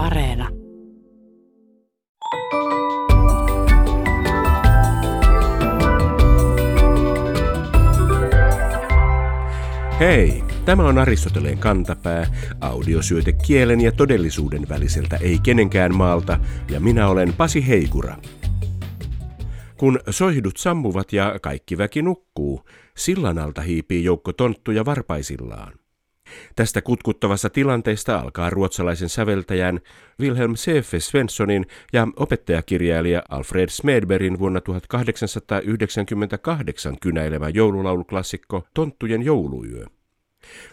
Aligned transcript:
Areena. 0.00 0.48
Hei, 10.00 10.44
tämä 10.64 10.86
on 10.86 10.98
Aristoteleen 10.98 11.58
kantapää, 11.58 12.26
audiosyöte 12.60 13.32
kielen 13.32 13.80
ja 13.80 13.92
todellisuuden 13.92 14.68
väliseltä 14.68 15.16
ei 15.16 15.38
kenenkään 15.42 15.96
maalta, 15.96 16.38
ja 16.70 16.80
minä 16.80 17.08
olen 17.08 17.32
Pasi 17.32 17.68
Heikura. 17.68 18.16
Kun 19.76 20.00
soihdut 20.10 20.56
sammuvat 20.56 21.12
ja 21.12 21.38
kaikki 21.42 21.78
väki 21.78 22.02
nukkuu, 22.02 22.64
sillan 22.96 23.38
alta 23.38 23.60
hiipii 23.60 24.04
joukko 24.04 24.32
tonttuja 24.32 24.84
varpaisillaan. 24.84 25.72
Tästä 26.56 26.82
kutkuttavassa 26.82 27.50
tilanteesta 27.50 28.18
alkaa 28.18 28.50
ruotsalaisen 28.50 29.08
säveltäjän 29.08 29.80
Wilhelm 30.20 30.54
C.F. 30.54 30.94
Svenssonin 30.98 31.66
ja 31.92 32.08
opettajakirjailija 32.16 33.22
Alfred 33.28 33.68
Smedbergin 33.68 34.38
vuonna 34.38 34.60
1898 34.60 36.96
kynäilemä 37.00 37.48
joululauluklassikko 37.48 38.66
Tonttujen 38.74 39.22
jouluyö. 39.22 39.84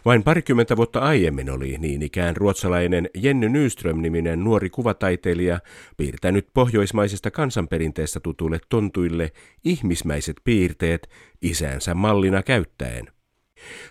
Vain 0.05 0.23
parikymmentä 0.23 0.77
vuotta 0.77 0.99
aiemmin 0.99 1.49
oli 1.49 1.77
niin 1.77 2.01
ikään 2.01 2.37
ruotsalainen 2.37 3.09
Jenny 3.15 3.49
Nyström-niminen 3.49 4.43
nuori 4.43 4.69
kuvataiteilija 4.69 5.59
piirtänyt 5.97 6.47
pohjoismaisesta 6.53 7.31
kansanperinteestä 7.31 8.19
tutuille 8.19 8.59
tontuille 8.69 9.31
ihmismäiset 9.63 10.35
piirteet 10.43 11.09
isänsä 11.41 11.93
mallina 11.93 12.43
käyttäen. 12.43 13.16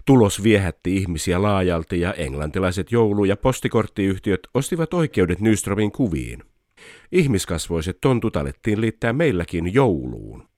Tulos 0.04 0.42
viehätti 0.42 0.96
ihmisiä 0.96 1.42
laajalti 1.42 2.00
ja 2.00 2.14
englantilaiset 2.14 2.92
joulu- 2.92 3.24
ja 3.24 3.36
postikorttiyhtiöt 3.36 4.40
ostivat 4.54 4.94
oikeudet 4.94 5.40
Nyströmin 5.40 5.92
kuviin. 5.92 6.42
Ihmiskasvoiset 7.12 7.98
tontut 8.00 8.36
alettiin 8.36 8.80
liittää 8.80 9.12
meilläkin 9.12 9.74
jouluun. 9.74 10.48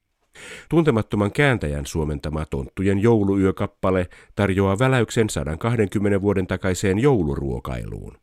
Tuntemattoman 0.69 1.33
kääntäjän 1.33 1.87
suomentama 1.87 2.47
Tonttujen 2.47 2.99
jouluyökappale 2.99 4.09
tarjoaa 4.35 4.79
väläyksen 4.79 5.31
120 5.31 6.23
vuoden 6.23 6.47
takaiseen 6.47 6.99
jouluruokailuun. 6.99 8.19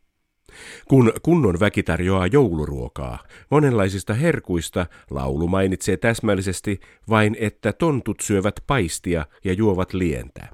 Kun 0.88 1.12
kunnon 1.22 1.60
väki 1.60 1.82
tarjoaa 1.82 2.26
jouluruokaa, 2.26 3.18
monenlaisista 3.50 4.14
herkuista 4.14 4.86
laulu 5.10 5.48
mainitsee 5.48 5.96
täsmällisesti 5.96 6.80
vain, 7.08 7.36
että 7.40 7.72
tontut 7.72 8.20
syövät 8.20 8.60
paistia 8.66 9.26
ja 9.44 9.52
juovat 9.52 9.92
lientä. 9.92 10.48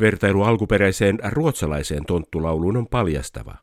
Vertailu 0.00 0.42
alkuperäiseen 0.42 1.18
ruotsalaiseen 1.30 2.04
tonttulauluun 2.04 2.76
on 2.76 2.86
paljastava. 2.88 3.54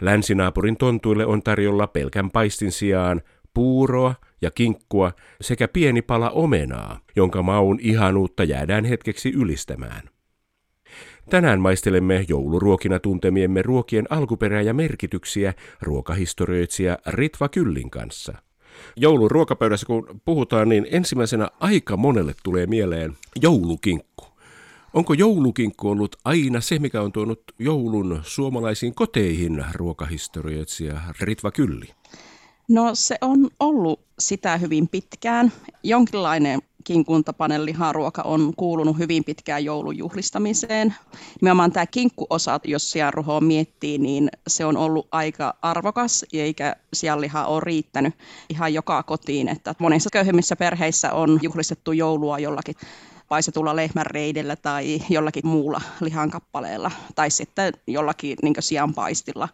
Länsinaapurin 0.00 0.76
tontuille 0.76 1.26
on 1.26 1.42
tarjolla 1.42 1.86
pelkän 1.86 2.30
paistin 2.30 2.72
sijaan 2.72 3.20
puuroa 3.54 4.14
ja 4.42 4.50
kinkkua 4.50 5.12
sekä 5.40 5.68
pieni 5.68 6.02
pala 6.02 6.30
omenaa, 6.30 7.00
jonka 7.16 7.42
maun 7.42 7.78
ihanuutta 7.80 8.44
jäädään 8.44 8.84
hetkeksi 8.84 9.30
ylistämään. 9.30 10.02
Tänään 11.30 11.60
maistelemme 11.60 12.24
jouluruokina 12.28 12.98
tuntemiemme 12.98 13.62
ruokien 13.62 14.06
alkuperää 14.10 14.62
ja 14.62 14.74
merkityksiä 14.74 15.54
ruokahistorioitsija 15.82 16.98
Ritva 17.06 17.48
Kyllin 17.48 17.90
kanssa. 17.90 18.32
Joulun 18.96 19.30
ruokapöydässä 19.30 19.86
kun 19.86 20.20
puhutaan, 20.24 20.68
niin 20.68 20.86
ensimmäisenä 20.90 21.50
aika 21.60 21.96
monelle 21.96 22.34
tulee 22.42 22.66
mieleen 22.66 23.16
joulukinkku. 23.42 24.07
Onko 24.94 25.14
joulukinkku 25.14 25.88
ollut 25.88 26.16
aina 26.24 26.60
se, 26.60 26.78
mikä 26.78 27.02
on 27.02 27.12
tuonut 27.12 27.42
joulun 27.58 28.20
suomalaisiin 28.22 28.94
koteihin, 28.94 29.64
ruokahistorioitsija 29.74 31.00
Ritva 31.20 31.50
Kylli? 31.50 31.86
No 32.68 32.90
se 32.94 33.18
on 33.20 33.50
ollut 33.60 34.00
sitä 34.18 34.56
hyvin 34.56 34.88
pitkään. 34.88 35.52
Jonkinlainen 35.82 36.60
kinkun 36.84 37.24
tapainen 37.24 37.66
liharuoka 37.66 38.22
on 38.22 38.52
kuulunut 38.56 38.98
hyvin 38.98 39.24
pitkään 39.24 39.64
joulujuhlistamiseen. 39.64 40.94
Nimenomaan 41.40 41.72
tämä 41.72 41.86
kinkkuosa, 41.86 42.60
jos 42.64 42.90
sianruhoa 42.90 43.40
miettii, 43.40 43.98
niin 43.98 44.28
se 44.46 44.64
on 44.64 44.76
ollut 44.76 45.08
aika 45.12 45.54
arvokas, 45.62 46.24
eikä 46.32 46.76
sianliha 46.92 47.46
ole 47.46 47.60
riittänyt 47.64 48.14
ihan 48.48 48.74
joka 48.74 49.02
kotiin. 49.02 49.48
Että 49.48 49.74
monissa 49.78 50.10
köyhemmissä 50.12 50.56
perheissä 50.56 51.12
on 51.12 51.40
juhlistettu 51.42 51.92
joulua 51.92 52.38
jollakin 52.38 52.74
paisetulla 53.28 53.76
lehmänreidellä 53.76 54.56
tai 54.56 55.02
jollakin 55.08 55.46
muulla 55.46 55.80
lihankappaleella 56.00 56.90
tai 57.14 57.30
sitten 57.30 57.72
jollakin 57.86 58.38
niin 58.42 58.54
sianpaistilla. 58.58 59.48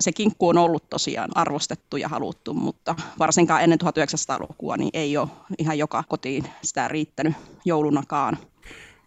Se 0.00 0.12
kinkku 0.12 0.48
on 0.48 0.58
ollut 0.58 0.90
tosiaan 0.90 1.30
arvostettu 1.34 1.96
ja 1.96 2.08
haluttu, 2.08 2.54
mutta 2.54 2.94
varsinkaan 3.18 3.62
ennen 3.62 3.78
1900-lukua 3.84 4.76
niin 4.76 4.90
ei 4.92 5.16
ole 5.16 5.28
ihan 5.58 5.78
joka 5.78 6.04
kotiin 6.08 6.44
sitä 6.62 6.88
riittänyt 6.88 7.34
joulunakaan. 7.64 8.38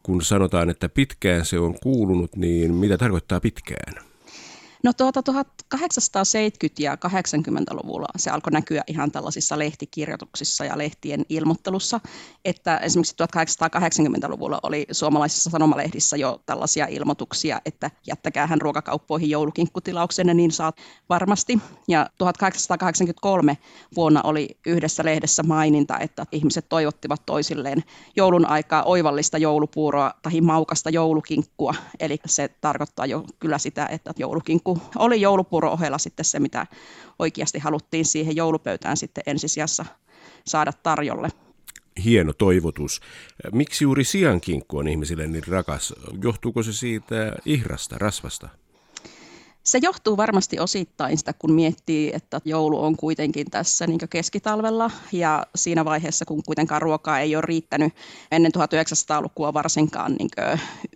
Kun 0.03 0.21
sanotaan, 0.21 0.69
että 0.69 0.89
pitkään 0.89 1.45
se 1.45 1.59
on 1.59 1.75
kuulunut, 1.83 2.35
niin 2.35 2.73
mitä 2.73 2.97
tarkoittaa 2.97 3.39
pitkään? 3.39 4.08
No 4.83 4.93
tuota 4.93 5.21
1870- 5.21 5.33
ja 6.79 6.95
80-luvulla 6.95 8.07
se 8.17 8.29
alkoi 8.29 8.51
näkyä 8.51 8.83
ihan 8.87 9.11
tällaisissa 9.11 9.59
lehtikirjoituksissa 9.59 10.65
ja 10.65 10.77
lehtien 10.77 11.25
ilmoittelussa, 11.29 11.99
että 12.45 12.77
esimerkiksi 12.77 13.15
1880-luvulla 13.23 14.59
oli 14.63 14.85
suomalaisissa 14.91 15.49
sanomalehdissä 15.49 16.17
jo 16.17 16.41
tällaisia 16.45 16.87
ilmoituksia, 16.89 17.61
että 17.65 17.91
jättäkäähän 18.07 18.61
ruokakauppoihin 18.61 19.29
joulukinkkutilauksen, 19.29 20.27
niin 20.27 20.51
saat 20.51 20.77
varmasti. 21.09 21.59
Ja 21.87 22.09
1883 22.17 23.57
vuonna 23.95 24.21
oli 24.21 24.57
yhdessä 24.65 25.05
lehdessä 25.05 25.43
maininta, 25.43 25.99
että 25.99 26.25
ihmiset 26.31 26.69
toivottivat 26.69 27.25
toisilleen 27.25 27.83
joulun 28.15 28.45
aikaa 28.45 28.83
oivallista 28.83 29.37
joulupuuroa 29.37 30.13
tai 30.21 30.41
maukasta 30.41 30.89
joulukinkkua, 30.89 31.75
eli 31.99 32.19
se 32.25 32.49
tarkoittaa 32.61 33.05
jo 33.05 33.23
kyllä 33.39 33.57
sitä, 33.57 33.85
että 33.85 34.13
joulukinkku 34.17 34.68
joulupuku 34.69 34.99
oli 34.99 35.21
joulupuro 35.21 35.71
ohella 35.71 35.97
sitten 35.97 36.25
se, 36.25 36.39
mitä 36.39 36.67
oikeasti 37.19 37.59
haluttiin 37.59 38.05
siihen 38.05 38.35
joulupöytään 38.35 38.97
sitten 38.97 39.23
ensisijassa 39.25 39.85
saada 40.45 40.73
tarjolle. 40.83 41.29
Hieno 42.03 42.33
toivotus. 42.33 43.01
Miksi 43.51 43.83
juuri 43.83 44.03
siankinkku 44.03 44.77
on 44.77 44.87
ihmisille 44.87 45.27
niin 45.27 45.47
rakas? 45.47 45.93
Johtuuko 46.23 46.63
se 46.63 46.73
siitä 46.73 47.33
ihrasta, 47.45 47.97
rasvasta? 47.97 48.49
Se 49.69 49.79
johtuu 49.81 50.17
varmasti 50.17 50.59
osittain 50.59 51.17
sitä, 51.17 51.33
kun 51.33 51.51
miettii, 51.51 52.11
että 52.13 52.41
joulu 52.45 52.83
on 52.83 52.97
kuitenkin 52.97 53.51
tässä 53.51 53.87
niin 53.87 53.99
keskitalvella 54.09 54.91
ja 55.11 55.45
siinä 55.55 55.85
vaiheessa, 55.85 56.25
kun 56.25 56.43
kuitenkaan 56.43 56.81
ruokaa 56.81 57.19
ei 57.19 57.35
ole 57.35 57.43
riittänyt 57.45 57.93
ennen 58.31 58.51
1900-lukua 58.57 59.53
varsinkaan 59.53 60.15
niin 60.19 60.29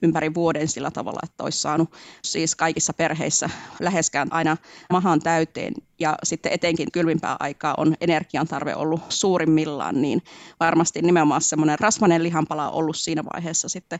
ympäri 0.01 0.33
vuoden 0.33 0.67
sillä 0.67 0.91
tavalla, 0.91 1.19
että 1.23 1.43
olisi 1.43 1.57
saanut 1.57 1.91
siis 2.23 2.55
kaikissa 2.55 2.93
perheissä 2.93 3.49
läheskään 3.79 4.33
aina 4.33 4.57
mahan 4.89 5.19
täyteen 5.19 5.73
ja 5.99 6.17
sitten 6.23 6.51
etenkin 6.51 6.91
kylmimpää 6.91 7.35
aikaa 7.39 7.73
on 7.77 7.95
energian 8.01 8.47
tarve 8.47 8.75
ollut 8.75 9.01
suurimmillaan, 9.09 10.01
niin 10.01 10.21
varmasti 10.59 11.01
nimenomaan 11.01 11.41
semmoinen 11.41 11.79
rasvainen 11.79 12.23
lihanpala 12.23 12.69
on 12.69 12.73
ollut 12.73 12.97
siinä 12.97 13.23
vaiheessa 13.33 13.69
sitten 13.69 13.99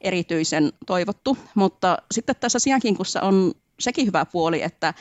erityisen 0.00 0.72
toivottu. 0.86 1.38
Mutta 1.54 1.98
sitten 2.14 2.36
tässä 2.40 2.58
siankinkussa 2.58 3.20
on 3.22 3.52
sekin 3.80 4.06
hyvä 4.06 4.24
puoli, 4.24 4.62
että 4.62 4.94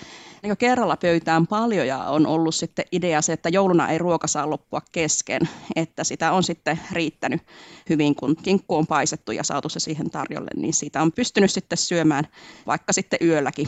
niin 0.43 0.57
kerralla 0.57 0.97
pöytään 0.97 1.47
paljon 1.47 1.87
ja 1.87 1.97
on 1.97 2.27
ollut 2.27 2.55
sitten 2.55 2.85
idea 2.91 3.21
se, 3.21 3.33
että 3.33 3.49
jouluna 3.49 3.89
ei 3.89 3.97
ruoka 3.97 4.27
saa 4.27 4.49
loppua 4.49 4.81
kesken, 4.91 5.41
että 5.75 6.03
sitä 6.03 6.31
on 6.31 6.43
sitten 6.43 6.79
riittänyt 6.91 7.41
hyvin, 7.89 8.15
kun 8.15 8.35
kinkku 8.35 8.75
on 8.75 8.87
paisettu 8.87 9.31
ja 9.31 9.43
saatu 9.43 9.69
se 9.69 9.79
siihen 9.79 10.09
tarjolle, 10.09 10.49
niin 10.55 10.73
siitä 10.73 11.01
on 11.01 11.11
pystynyt 11.11 11.51
sitten 11.51 11.77
syömään 11.77 12.27
vaikka 12.67 12.93
sitten 12.93 13.19
yölläkin. 13.21 13.67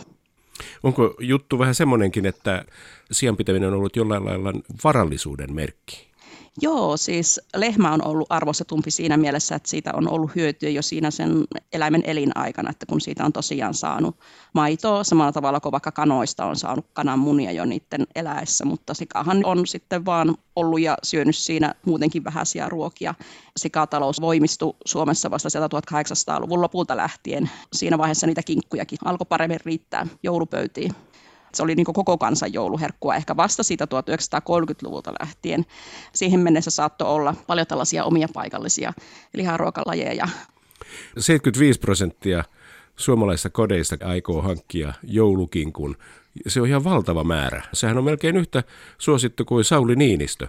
Onko 0.83 1.15
juttu 1.19 1.59
vähän 1.59 1.75
semmoinenkin, 1.75 2.25
että 2.25 2.65
sianpitäminen 3.12 3.69
on 3.69 3.75
ollut 3.75 3.95
jollain 3.95 4.25
lailla 4.25 4.53
varallisuuden 4.83 5.53
merkki? 5.53 6.14
Joo, 6.62 6.98
siis 6.98 7.42
lehmä 7.56 7.94
on 7.94 8.07
ollut 8.07 8.28
arvostetumpi 8.30 8.92
siinä 8.92 9.18
mielessä, 9.18 9.56
että 9.56 9.69
siitä 9.69 9.92
on 9.94 10.10
ollut 10.10 10.36
hyötyä 10.36 10.69
jo 10.69 10.81
siinä 10.81 11.12
sen 11.12 11.44
eläimen 11.74 12.02
elinaikana, 12.06 12.69
että 12.69 12.86
kun 12.86 13.02
siitä 13.02 13.25
on 13.25 13.34
tosiaan 13.34 13.74
saanut 13.74 14.16
maitoa 14.54 15.04
samalla 15.04 15.31
tavalla 15.31 15.60
kuin 15.60 15.72
vaikka 15.72 15.92
kanoista 15.92 16.46
on 16.46 16.56
saanut 16.56 16.86
kananmunia 16.94 17.52
jo 17.52 17.66
niiden 17.66 18.07
eläessä, 18.16 18.66
mutta 18.66 18.94
sikahan 18.94 19.46
on 19.46 19.68
sitten 19.68 20.06
vaan 20.06 20.36
ollut 20.56 20.81
ja 20.81 20.98
syönyt 21.04 21.36
siinä 21.36 21.75
muutenkin 21.86 22.24
vähäisiä 22.24 22.69
ruokia. 22.69 23.16
Sikatalous 23.57 24.22
voimistui 24.22 24.75
Suomessa 24.86 25.31
vasta 25.31 25.50
1800-luvun 25.50 26.62
lopulta 26.62 26.98
lähtien. 26.98 27.50
Siinä 27.74 27.98
vaiheessa 27.98 28.28
niitä 28.28 28.44
kinkkujakin 28.44 29.00
alkoi 29.06 29.25
paremmin 29.30 29.60
riittää 29.66 30.07
joulupöytiin 30.24 30.92
se 31.56 31.63
oli 31.63 31.75
niin 31.75 31.86
koko 31.86 32.18
kansan 32.18 32.54
jouluherkkua 32.54 33.16
ehkä 33.16 33.38
vasta 33.38 33.63
siitä 33.63 33.86
1930-luvulta 33.86 35.13
lähtien. 35.19 35.66
Siihen 36.13 36.40
mennessä 36.40 36.72
saattoi 36.72 37.07
olla 37.07 37.36
paljon 37.48 37.68
tällaisia 37.68 38.04
omia 38.04 38.28
paikallisia 38.34 38.94
liharuokalajeja. 39.34 40.28
75 41.18 41.80
prosenttia 41.80 42.44
suomalaisista 42.96 43.50
kodeista 43.50 43.98
aikoo 44.04 44.42
hankkia 44.42 44.94
joulukinkun 45.04 45.98
Se 46.48 46.62
on 46.62 46.68
ihan 46.68 46.84
valtava 46.84 47.24
määrä. 47.24 47.63
Sehän 47.74 47.98
on 47.98 48.04
melkein 48.04 48.38
yhtä 48.38 48.63
suosittu 48.98 49.46
kuin 49.46 49.63
Sauli 49.63 49.96
Niinistö 49.96 50.48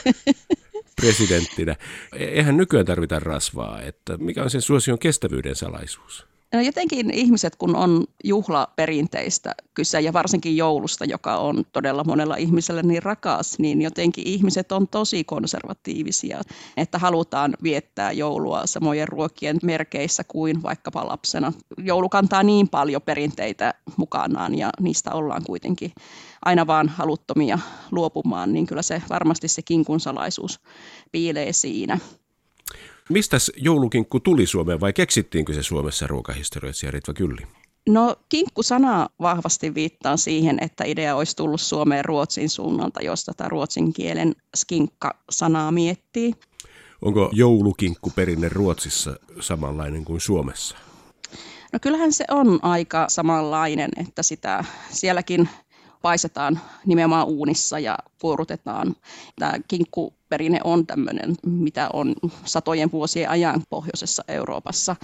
presidenttinä. 1.00 1.76
E-, 2.16 2.24
eihän 2.24 2.56
nykyään 2.56 2.86
tarvita 2.86 3.20
rasvaa, 3.20 3.82
että 3.82 4.16
mikä 4.16 4.42
on 4.42 4.50
sen 4.50 4.62
suosion 4.62 4.98
kestävyyden 4.98 5.56
salaisuus? 5.56 6.29
No 6.54 6.60
jotenkin 6.60 7.10
ihmiset, 7.10 7.56
kun 7.56 7.76
on 7.76 8.04
juhlaperinteistä 8.24 9.54
kyse 9.74 10.00
ja 10.00 10.12
varsinkin 10.12 10.56
joulusta, 10.56 11.04
joka 11.04 11.36
on 11.36 11.64
todella 11.72 12.04
monella 12.04 12.36
ihmisellä 12.36 12.82
niin 12.82 13.02
rakas, 13.02 13.58
niin 13.58 13.82
jotenkin 13.82 14.26
ihmiset 14.26 14.72
on 14.72 14.88
tosi 14.88 15.24
konservatiivisia, 15.24 16.40
että 16.76 16.98
halutaan 16.98 17.56
viettää 17.62 18.12
joulua 18.12 18.66
samojen 18.66 19.08
ruokien 19.08 19.58
merkeissä 19.62 20.24
kuin 20.24 20.62
vaikkapa 20.62 21.06
lapsena. 21.08 21.52
Joulu 21.78 22.08
kantaa 22.08 22.42
niin 22.42 22.68
paljon 22.68 23.02
perinteitä 23.02 23.74
mukanaan 23.96 24.58
ja 24.58 24.70
niistä 24.80 25.12
ollaan 25.12 25.42
kuitenkin 25.46 25.92
aina 26.44 26.66
vaan 26.66 26.88
haluttomia 26.88 27.58
luopumaan, 27.90 28.52
niin 28.52 28.66
kyllä 28.66 28.82
se 28.82 29.02
varmasti 29.10 29.48
se 29.48 29.62
kinkun 29.62 30.00
salaisuus 30.00 30.60
piilee 31.12 31.52
siinä. 31.52 31.98
Mistä 33.10 33.36
joulukinkku 33.56 34.20
tuli 34.20 34.46
Suomeen 34.46 34.80
vai 34.80 34.92
keksittiinkö 34.92 35.52
se 35.52 35.62
Suomessa 35.62 36.06
ruokahistorioitsija 36.06 36.90
Ritva 36.90 37.12
Kylli? 37.12 37.42
No 37.88 38.16
kinkku-sana 38.28 39.08
vahvasti 39.20 39.74
viittaa 39.74 40.16
siihen, 40.16 40.58
että 40.60 40.84
idea 40.84 41.16
olisi 41.16 41.36
tullut 41.36 41.60
Suomeen 41.60 42.04
Ruotsin 42.04 42.48
suunnalta, 42.48 43.02
jos 43.02 43.24
tätä 43.24 43.48
ruotsin 43.48 43.92
kielen 43.92 44.34
skinkka-sanaa 44.56 45.72
miettii. 45.72 46.34
Onko 47.02 47.30
joulukinkku 47.32 48.10
perinne 48.16 48.48
Ruotsissa 48.48 49.16
samanlainen 49.40 50.04
kuin 50.04 50.20
Suomessa? 50.20 50.76
No 51.72 51.78
kyllähän 51.82 52.12
se 52.12 52.24
on 52.30 52.58
aika 52.62 53.06
samanlainen, 53.08 53.90
että 53.96 54.22
sitä 54.22 54.64
sielläkin 54.90 55.48
paisetaan 56.02 56.60
nimenomaan 56.86 57.26
uunissa 57.26 57.78
ja 57.78 57.98
puorutetaan. 58.20 58.96
Tämä 59.38 59.52
kinkkuperinne 59.68 60.60
on 60.64 60.86
tämmöinen, 60.86 61.34
mitä 61.46 61.90
on 61.92 62.14
satojen 62.44 62.92
vuosien 62.92 63.30
ajan 63.30 63.62
pohjoisessa 63.70 64.24
Euroopassa 64.28 64.96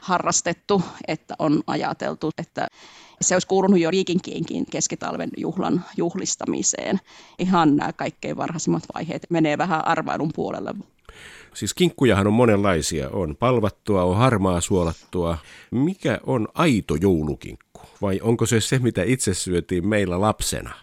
harrastettu, 0.00 0.82
että 1.08 1.34
on 1.38 1.62
ajateltu, 1.66 2.30
että 2.38 2.66
se 3.20 3.34
olisi 3.34 3.46
kuulunut 3.46 3.80
jo 3.80 3.90
viikinkienkin 3.90 4.66
keskitalven 4.70 5.30
juhlan 5.36 5.84
juhlistamiseen. 5.96 7.00
Ihan 7.38 7.76
nämä 7.76 7.92
kaikkein 7.92 8.36
varhaisimmat 8.36 8.82
vaiheet 8.94 9.26
menee 9.30 9.58
vähän 9.58 9.86
arvailun 9.86 10.30
puolelle. 10.34 10.74
Siis 11.54 11.74
kinkkujahan 11.74 12.26
on 12.26 12.32
monenlaisia. 12.32 13.10
On 13.10 13.36
palvattua, 13.36 14.02
on 14.02 14.16
harmaa 14.16 14.60
suolattua. 14.60 15.38
Mikä 15.70 16.20
on 16.26 16.48
aito 16.54 16.94
joulukinkku? 16.94 17.73
Vai 18.04 18.20
onko 18.22 18.46
se 18.46 18.60
se, 18.60 18.78
mitä 18.78 19.02
itse 19.02 19.34
syötiin 19.34 19.88
meillä 19.88 20.20
lapsena? 20.20 20.74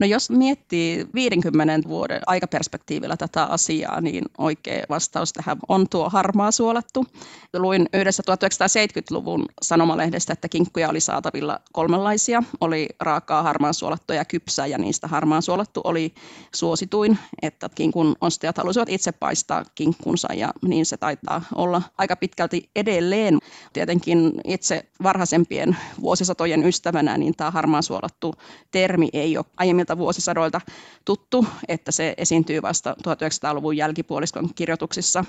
No 0.00 0.06
jos 0.06 0.30
miettii 0.30 1.06
50 1.14 1.88
vuoden 1.88 2.20
aikaperspektiivillä 2.26 3.16
tätä 3.16 3.44
asiaa, 3.44 4.00
niin 4.00 4.24
oikea 4.38 4.84
vastaus 4.88 5.32
tähän 5.32 5.56
on 5.68 5.88
tuo 5.88 6.08
harmaa 6.10 6.50
suolattu. 6.50 7.06
Luin 7.56 7.88
yhdessä 7.92 8.22
1970-luvun 8.30 9.46
sanomalehdestä, 9.62 10.32
että 10.32 10.48
kinkkuja 10.48 10.88
oli 10.88 11.00
saatavilla 11.00 11.60
kolmenlaisia. 11.72 12.42
Oli 12.60 12.88
raakaa 13.00 13.42
harmaan 13.42 13.74
suolattua 13.74 14.16
ja 14.16 14.24
kypsää 14.24 14.66
ja 14.66 14.78
niistä 14.78 15.08
harmaan 15.08 15.42
suolattu 15.42 15.80
oli 15.84 16.14
suosituin, 16.54 17.18
että 17.42 17.68
kinkun 17.74 18.16
ostajat 18.20 18.58
halusivat 18.58 18.88
itse 18.88 19.12
paistaa 19.12 19.64
kinkkunsa 19.74 20.34
ja 20.34 20.50
niin 20.62 20.86
se 20.86 20.96
taitaa 20.96 21.42
olla 21.54 21.82
aika 21.98 22.16
pitkälti 22.16 22.70
edelleen. 22.76 23.38
Tietenkin 23.72 24.32
itse 24.44 24.86
varhaisempien 25.02 25.76
vuosisatojen 26.00 26.64
ystävänä, 26.64 27.18
niin 27.18 27.36
tämä 27.36 27.50
harmaan 27.50 27.82
suolattu 27.82 28.34
termi 28.70 29.08
ei 29.12 29.36
ole 29.36 29.44
aiemmin 29.56 29.83
aiemmilta 29.84 29.98
vuosisadoilta 29.98 30.60
tuttu, 31.04 31.46
että 31.68 31.92
se 31.92 32.14
esiintyy 32.16 32.62
vasta 32.62 32.96
1900-luvun 33.08 33.76
jälkipuoliskon 33.76 34.54
kirjoituksissa. 34.54 35.24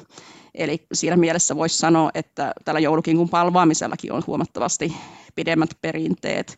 Eli 0.55 0.85
siinä 0.93 1.17
mielessä 1.17 1.55
voisi 1.55 1.77
sanoa, 1.77 2.11
että 2.13 2.53
tällä 2.65 2.79
joulukinkun 2.79 3.29
palvaamisellakin 3.29 4.11
on 4.11 4.23
huomattavasti 4.27 4.93
pidemmät 5.35 5.69
perinteet. 5.81 6.57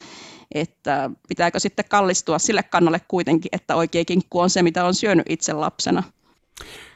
Että 0.51 1.09
pitääkö 1.27 1.59
sitten 1.59 1.85
kallistua 1.89 2.39
sille 2.39 2.63
kannalle 2.63 3.01
kuitenkin, 3.07 3.49
että 3.51 3.75
oikea 3.75 4.05
kinkku 4.05 4.39
on 4.39 4.50
se, 4.50 4.63
mitä 4.63 4.85
on 4.85 4.95
syönyt 4.95 5.25
itse 5.29 5.53
lapsena. 5.53 6.03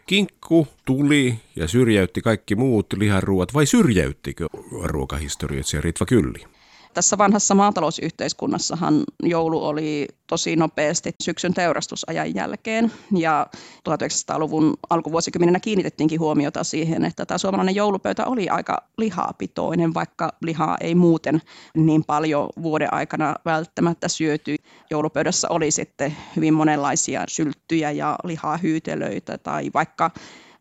Kinkku 0.06 0.68
tuli 0.86 1.40
ja 1.56 1.68
syrjäytti 1.68 2.22
kaikki 2.22 2.56
muut 2.56 2.94
liharuuat, 2.94 3.54
vai 3.54 3.66
syrjäyttikö 3.66 4.48
ruokahistorioitsija 4.84 5.82
Ritva 5.82 6.06
Kylli? 6.06 6.61
Tässä 6.94 7.18
vanhassa 7.18 7.56
maatalousyhteiskunnassahan 7.56 9.04
joulu 9.24 9.66
oli 9.66 10.08
tosi 10.28 10.56
nopeasti 10.56 11.16
syksyn 11.24 11.54
teurastusajan 11.54 12.36
jälkeen 12.36 12.92
ja 13.18 13.48
1900-luvun 13.90 14.74
alkuvuosikymmenenä 14.90 15.60
kiinnitettiinkin 15.60 16.20
huomiota 16.20 16.64
siihen, 16.64 17.06
että 17.06 17.26
tämä 17.26 17.38
suomalainen 17.38 17.76
joulupöytä 17.76 18.26
oli 18.26 18.50
aika 18.50 18.78
lihapitoinen, 18.98 19.94
vaikka 19.94 20.30
lihaa 20.42 20.78
ei 20.82 20.96
muuten 20.96 21.42
niin 21.76 22.04
paljon 22.04 22.50
vuoden 22.62 22.94
aikana 22.94 23.36
välttämättä 23.46 24.08
syöty. 24.08 24.56
Joulupöydässä 24.90 25.48
oli 25.50 25.72
sitten 25.72 26.18
hyvin 26.36 26.54
monenlaisia 26.54 27.24
sylttyjä 27.28 27.92
ja 27.92 28.16
lihahyytelöitä 28.24 29.38
tai 29.38 29.72
vaikka 29.74 30.12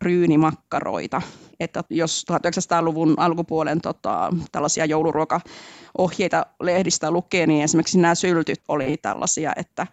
ryynimakkaroita. 0.01 1.21
Että 1.63 1.83
jos 1.89 2.25
1900-luvun 2.31 3.13
alkupuolen 3.17 3.81
tota, 3.81 4.33
tällaisia 4.51 4.85
jouluruokaohjeita 4.85 6.45
lehdistä 6.61 7.11
lukee, 7.11 7.47
niin 7.47 7.63
esimerkiksi 7.63 7.99
nämä 7.99 8.15
syltyt 8.15 8.61
oli 8.67 8.97
tällaisia, 9.01 9.53
että 9.55 9.87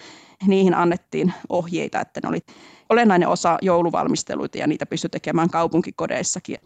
niihin 0.47 0.75
annettiin 0.75 1.33
ohjeita, 1.49 2.01
että 2.01 2.21
ne 2.23 2.29
oli 2.29 2.41
olennainen 2.89 3.29
osa 3.29 3.59
jouluvalmisteluita 3.63 4.59
ja 4.59 4.67
niitä 4.67 4.87
pystyi 4.87 5.11
tekemään 5.11 5.51
kaupunkikodeissakin. 5.51 6.57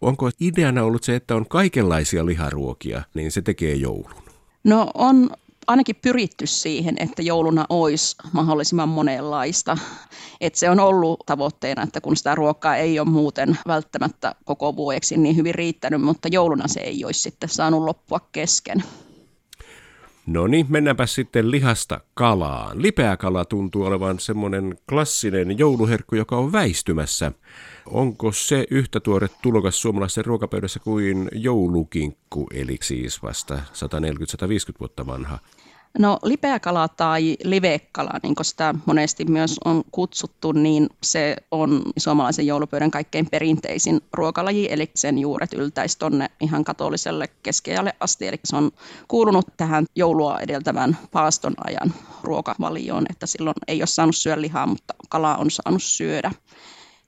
Onko 0.00 0.30
ideana 0.40 0.82
ollut 0.82 1.02
se, 1.02 1.16
että 1.16 1.34
on 1.34 1.48
kaikenlaisia 1.48 2.26
liharuokia, 2.26 3.02
niin 3.14 3.32
se 3.32 3.42
tekee 3.42 3.74
joulun? 3.74 4.14
No 4.64 4.90
on 4.94 5.30
ainakin 5.66 5.96
pyritty 5.96 6.46
siihen, 6.46 6.96
että 7.00 7.22
jouluna 7.22 7.66
olisi 7.68 8.16
mahdollisimman 8.32 8.88
monenlaista. 8.88 9.78
Et 10.40 10.54
se 10.54 10.70
on 10.70 10.80
ollut 10.80 11.20
tavoitteena, 11.26 11.82
että 11.82 12.00
kun 12.00 12.16
sitä 12.16 12.34
ruokaa 12.34 12.76
ei 12.76 13.00
ole 13.00 13.08
muuten 13.08 13.58
välttämättä 13.66 14.34
koko 14.44 14.76
vuodeksi 14.76 15.16
niin 15.16 15.36
hyvin 15.36 15.54
riittänyt, 15.54 16.02
mutta 16.02 16.28
jouluna 16.28 16.68
se 16.68 16.80
ei 16.80 17.04
olisi 17.04 17.20
sitten 17.20 17.48
saanut 17.48 17.82
loppua 17.82 18.20
kesken. 18.32 18.84
No 20.26 20.46
niin, 20.46 20.66
mennäänpä 20.68 21.06
sitten 21.06 21.50
lihasta 21.50 22.00
kalaan. 22.14 22.82
Lipeä 22.82 23.16
kala 23.16 23.44
tuntuu 23.44 23.84
olevan 23.84 24.20
semmoinen 24.20 24.78
klassinen 24.88 25.58
jouluherkku, 25.58 26.16
joka 26.16 26.36
on 26.36 26.52
väistymässä. 26.52 27.32
Onko 27.86 28.32
se 28.32 28.66
yhtä 28.70 29.00
tuore 29.00 29.28
tulokas 29.42 29.82
suomalaisen 29.82 30.24
ruokapöydässä 30.24 30.80
kuin 30.80 31.28
joulukinkku, 31.32 32.46
eli 32.54 32.78
siis 32.82 33.22
vasta 33.22 33.54
140-150 33.54 33.58
vuotta 34.80 35.06
vanha? 35.06 35.38
No 35.98 36.18
lipeäkala 36.22 36.88
tai 36.88 37.36
livekala, 37.44 38.10
niin 38.22 38.34
kuin 38.34 38.44
sitä 38.44 38.74
monesti 38.86 39.24
myös 39.24 39.56
on 39.64 39.82
kutsuttu, 39.90 40.52
niin 40.52 40.88
se 41.02 41.36
on 41.50 41.82
suomalaisen 41.96 42.46
joulupöydän 42.46 42.90
kaikkein 42.90 43.30
perinteisin 43.30 44.00
ruokalaji, 44.12 44.68
eli 44.70 44.90
sen 44.94 45.18
juuret 45.18 45.52
yltäisi 45.52 45.98
tuonne 45.98 46.30
ihan 46.40 46.64
katoliselle 46.64 47.28
keskiajalle 47.42 47.94
asti, 48.00 48.26
eli 48.26 48.40
se 48.44 48.56
on 48.56 48.70
kuulunut 49.08 49.46
tähän 49.56 49.84
joulua 49.96 50.40
edeltävän 50.40 50.98
paaston 51.12 51.54
ajan 51.64 51.94
ruokavalioon, 52.22 53.06
että 53.10 53.26
silloin 53.26 53.54
ei 53.68 53.80
ole 53.80 53.86
saanut 53.86 54.16
syödä 54.16 54.40
lihaa, 54.40 54.66
mutta 54.66 54.94
kalaa 55.08 55.36
on 55.36 55.50
saanut 55.50 55.82
syödä 55.82 56.30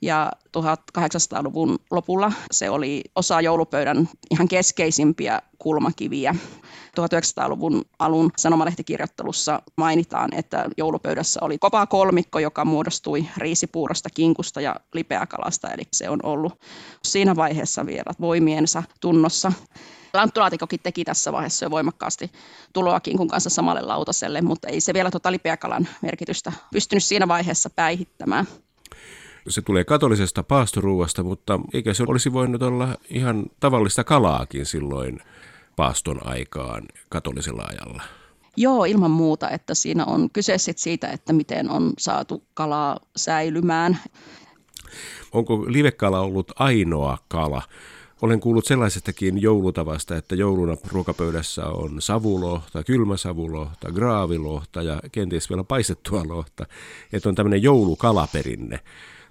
ja 0.03 0.33
1800-luvun 0.59 1.79
lopulla 1.91 2.33
se 2.51 2.71
oli 2.71 3.03
osa 3.15 3.41
joulupöydän 3.41 4.09
ihan 4.31 4.49
keskeisimpiä 4.49 5.43
kulmakiviä. 5.59 6.35
1900-luvun 7.01 7.85
alun 7.99 8.31
sanomalehtikirjoittelussa 8.37 9.63
mainitaan, 9.77 10.35
että 10.35 10.65
joulupöydässä 10.77 11.41
oli 11.43 11.59
kopa 11.59 11.87
kolmikko, 11.87 12.39
joka 12.39 12.65
muodostui 12.65 13.27
riisipuurosta, 13.37 14.09
kinkusta 14.15 14.61
ja 14.61 14.77
lipeäkalasta, 14.95 15.71
eli 15.71 15.83
se 15.93 16.09
on 16.11 16.21
ollut 16.23 16.61
siinä 17.05 17.37
vaiheessa 17.37 17.87
vielä 17.87 18.13
voimiensa 18.21 18.83
tunnossa. 19.01 19.53
Lanttulaatikokin 20.15 20.81
teki 20.83 21.05
tässä 21.05 21.33
vaiheessa 21.33 21.65
jo 21.65 21.71
voimakkaasti 21.71 22.33
tuloa 22.73 23.01
kinkun 23.01 23.29
kanssa 23.29 23.51
samalle 23.51 23.83
lautaselle, 23.83 24.43
mutta 24.43 24.69
ei 24.69 24.81
se 24.81 24.95
vielä 24.95 25.11
tuota 25.11 25.33
lipeäkalan 25.33 25.89
merkitystä 26.03 26.53
pystynyt 26.73 27.05
siinä 27.05 27.29
vaiheessa 27.29 27.71
päihittämään 27.71 28.47
se 29.49 29.63
tulee 29.63 29.85
katolisesta 29.85 30.43
paastoruuasta, 30.43 31.23
mutta 31.23 31.61
eikä 31.75 31.95
se 31.95 32.05
olisi 32.07 32.33
voinut 32.33 32.63
olla 32.63 32.89
ihan 33.11 33.47
tavallista 33.61 34.05
kalaakin 34.05 34.67
silloin 34.67 35.21
paaston 35.77 36.27
aikaan 36.27 36.83
katolisella 37.09 37.63
ajalla? 37.69 38.03
Joo, 38.57 38.85
ilman 38.85 39.11
muuta, 39.11 39.51
että 39.51 39.75
siinä 39.75 40.05
on 40.05 40.31
kyse 40.31 40.59
siitä, 40.59 41.09
että 41.09 41.33
miten 41.33 41.71
on 41.71 41.93
saatu 41.99 42.43
kalaa 42.55 43.01
säilymään. 43.17 43.99
Onko 45.33 45.65
livekala 45.67 46.21
ollut 46.21 46.53
ainoa 46.57 47.19
kala 47.29 47.63
Olen 48.23 48.41
kuullut 48.41 48.67
sellaisestakin 48.67 49.43
joulutavasta, 49.43 50.17
että 50.17 50.35
jouluna 50.35 50.77
ruokapöydässä 50.93 51.67
on 51.67 52.03
savulohta, 52.03 52.85
kylmäsavulohta, 52.85 53.93
graavilohta 53.93 54.83
ja 54.83 55.01
kenties 55.13 55.51
vielä 55.51 55.65
paistettua 55.65 56.23
lohta. 56.29 56.67
Että 57.13 57.29
on 57.29 57.35
tämmöinen 57.35 57.63
joulukalaperinne. 57.63 58.81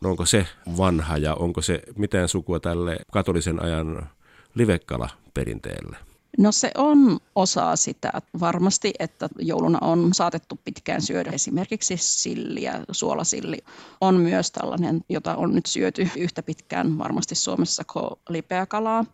No 0.02 0.10
onko 0.10 0.26
se 0.26 0.48
vanha 0.78 1.18
ja 1.18 1.36
onko 1.36 1.62
se 1.62 1.82
mitään 1.96 2.30
sukua 2.30 2.60
tälle 2.60 2.98
katolisen 3.12 3.62
ajan 3.62 4.10
livekala-perinteelle? 4.56 5.98
No 6.38 6.52
se 6.52 6.72
on 6.78 7.20
osa 7.36 7.76
sitä 7.76 8.12
varmasti, 8.40 8.94
että 9.00 9.30
jouluna 9.40 9.78
on 9.82 10.14
saatettu 10.14 10.60
pitkään 10.66 11.02
syödä 11.02 11.32
esimerkiksi 11.32 11.98
silliä, 11.98 12.80
suolasilli 12.92 13.58
on 14.02 14.16
myös 14.16 14.52
tällainen, 14.52 15.02
jota 15.10 15.36
on 15.36 15.56
nyt 15.56 15.66
syöty 15.66 16.10
yhtä 16.18 16.44
pitkään 16.44 16.98
varmasti 16.98 17.36
Suomessa 17.36 17.84
kuin 17.94 18.10
lipeäkalaa. 18.30 19.06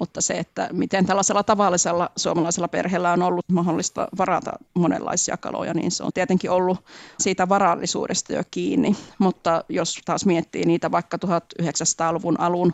Mutta 0.00 0.20
se, 0.20 0.34
että 0.34 0.68
miten 0.72 1.06
tällaisella 1.06 1.42
tavallisella 1.42 2.10
suomalaisella 2.16 2.68
perheellä 2.68 3.12
on 3.12 3.22
ollut 3.22 3.44
mahdollista 3.52 4.08
varata 4.18 4.52
monenlaisia 4.74 5.36
kaloja, 5.36 5.74
niin 5.74 5.90
se 5.90 6.02
on 6.04 6.12
tietenkin 6.14 6.50
ollut 6.50 6.84
siitä 7.20 7.48
varallisuudesta 7.48 8.32
jo 8.32 8.42
kiinni. 8.50 8.96
Mutta 9.18 9.64
jos 9.68 10.00
taas 10.04 10.26
miettii 10.26 10.64
niitä 10.64 10.90
vaikka 10.90 11.18
1900-luvun 11.26 12.40
alun 12.40 12.72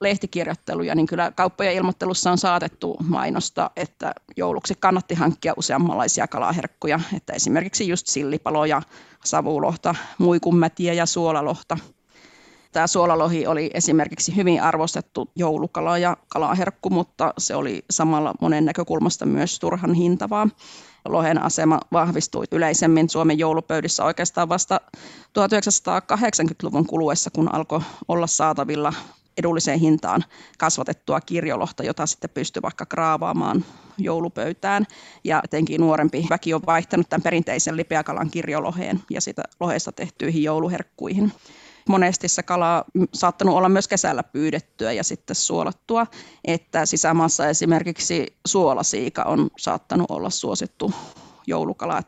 lehtikirjoitteluja, 0.00 0.94
niin 0.94 1.06
kyllä 1.06 1.32
kauppojen 1.32 1.74
ilmoittelussa 1.74 2.30
on 2.30 2.38
saatettu 2.38 2.96
mainosta, 3.02 3.70
että 3.76 4.14
jouluksi 4.36 4.74
kannatti 4.80 5.14
hankkia 5.14 5.54
useammanlaisia 5.56 6.28
kalaherkkuja, 6.28 7.00
että 7.16 7.32
esimerkiksi 7.32 7.88
just 7.88 8.06
sillipaloja, 8.06 8.82
savulohta, 9.24 9.94
muikunmätiä 10.18 10.92
ja 10.92 11.06
suolalohta. 11.06 11.78
Tämä 12.74 12.86
suolalohi 12.86 13.46
oli 13.46 13.70
esimerkiksi 13.74 14.36
hyvin 14.36 14.62
arvostettu 14.62 15.30
joulukala 15.36 15.98
ja 15.98 16.16
kalaherkku, 16.28 16.90
mutta 16.90 17.34
se 17.38 17.54
oli 17.54 17.84
samalla 17.90 18.34
monen 18.40 18.64
näkökulmasta 18.64 19.26
myös 19.26 19.58
turhan 19.58 19.94
hintavaa. 19.94 20.48
Lohen 21.08 21.42
asema 21.42 21.80
vahvistui 21.92 22.44
yleisemmin 22.52 23.08
Suomen 23.08 23.38
joulupöydissä 23.38 24.04
oikeastaan 24.04 24.48
vasta 24.48 24.80
1980-luvun 25.38 26.86
kuluessa, 26.86 27.30
kun 27.30 27.54
alkoi 27.54 27.80
olla 28.08 28.26
saatavilla 28.26 28.92
edulliseen 29.36 29.80
hintaan 29.80 30.24
kasvatettua 30.58 31.20
kirjolohta, 31.20 31.84
jota 31.84 32.06
sitten 32.06 32.30
pystyy 32.30 32.62
vaikka 32.62 32.86
kraavaamaan 32.86 33.64
joulupöytään. 33.98 34.86
Ja 35.24 35.40
etenkin 35.44 35.80
nuorempi 35.80 36.26
väki 36.30 36.54
on 36.54 36.62
vaihtanut 36.66 37.08
tämän 37.08 37.22
perinteisen 37.22 37.76
lipeäkalan 37.76 38.30
kirjoloheen 38.30 39.02
ja 39.10 39.20
sitä 39.20 39.42
lohesta 39.60 39.92
tehtyihin 39.92 40.42
jouluherkkuihin. 40.42 41.32
Monesti 41.88 42.28
se 42.28 42.42
kala 42.42 42.84
saattanut 43.14 43.54
olla 43.54 43.68
myös 43.68 43.88
kesällä 43.88 44.22
pyydettyä 44.22 44.92
ja 44.92 45.04
sitten 45.04 45.36
suolattua, 45.36 46.06
että 46.44 46.86
sisämaassa 46.86 47.48
esimerkiksi 47.48 48.36
suolasiika 48.46 49.22
on 49.22 49.50
saattanut 49.58 50.10
olla 50.10 50.30
suosittu 50.30 50.92
joulukala. 51.46 52.02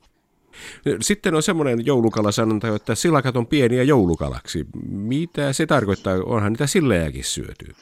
Sitten 1.00 1.34
on 1.34 1.42
semmoinen 1.42 1.86
joulukalasanonta, 1.86 2.76
että 2.76 2.94
silakat 2.94 3.36
on 3.36 3.46
pieniä 3.46 3.82
joulukalaksi. 3.82 4.66
Mitä 4.88 5.52
se 5.52 5.66
tarkoittaa? 5.66 6.14
Onhan 6.26 6.52
niitä 6.52 6.66
sillejäkin 6.66 7.24
syöty. 7.24 7.74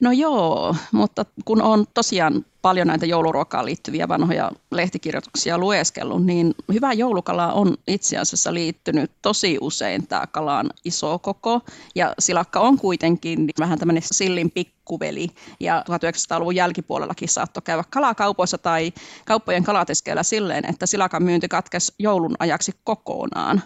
No 0.00 0.12
joo, 0.12 0.76
mutta 0.92 1.24
kun 1.44 1.62
on 1.62 1.86
tosiaan 1.94 2.44
paljon 2.62 2.86
näitä 2.86 3.06
jouluruokaan 3.06 3.64
liittyviä 3.64 4.08
vanhoja 4.08 4.50
lehtikirjoituksia 4.70 5.58
lueskellut, 5.58 6.24
niin 6.26 6.54
hyvä 6.72 6.92
joulukala 6.92 7.52
on 7.52 7.76
itse 7.88 8.18
asiassa 8.18 8.54
liittynyt 8.54 9.10
tosi 9.22 9.58
usein 9.60 10.06
tämä 10.06 10.26
kalan 10.26 10.70
iso 10.84 11.18
koko. 11.18 11.60
Ja 11.94 12.14
silakka 12.18 12.60
on 12.60 12.78
kuitenkin 12.78 13.48
vähän 13.58 13.78
tämmöinen 13.78 14.02
sillin 14.06 14.50
pikkuveli. 14.50 15.28
Ja 15.60 15.84
1900-luvun 15.90 16.56
jälkipuolellakin 16.56 17.28
saattoi 17.28 17.62
käydä 17.62 17.84
kalakaupoissa 17.90 18.58
tai 18.58 18.92
kauppojen 19.26 19.64
kalateskeillä 19.64 20.22
silleen, 20.22 20.64
että 20.64 20.86
silakan 20.86 21.22
myynti 21.22 21.48
katkesi 21.48 21.94
joulun 21.98 22.36
ajaksi 22.38 22.72
kokonaan 22.84 23.62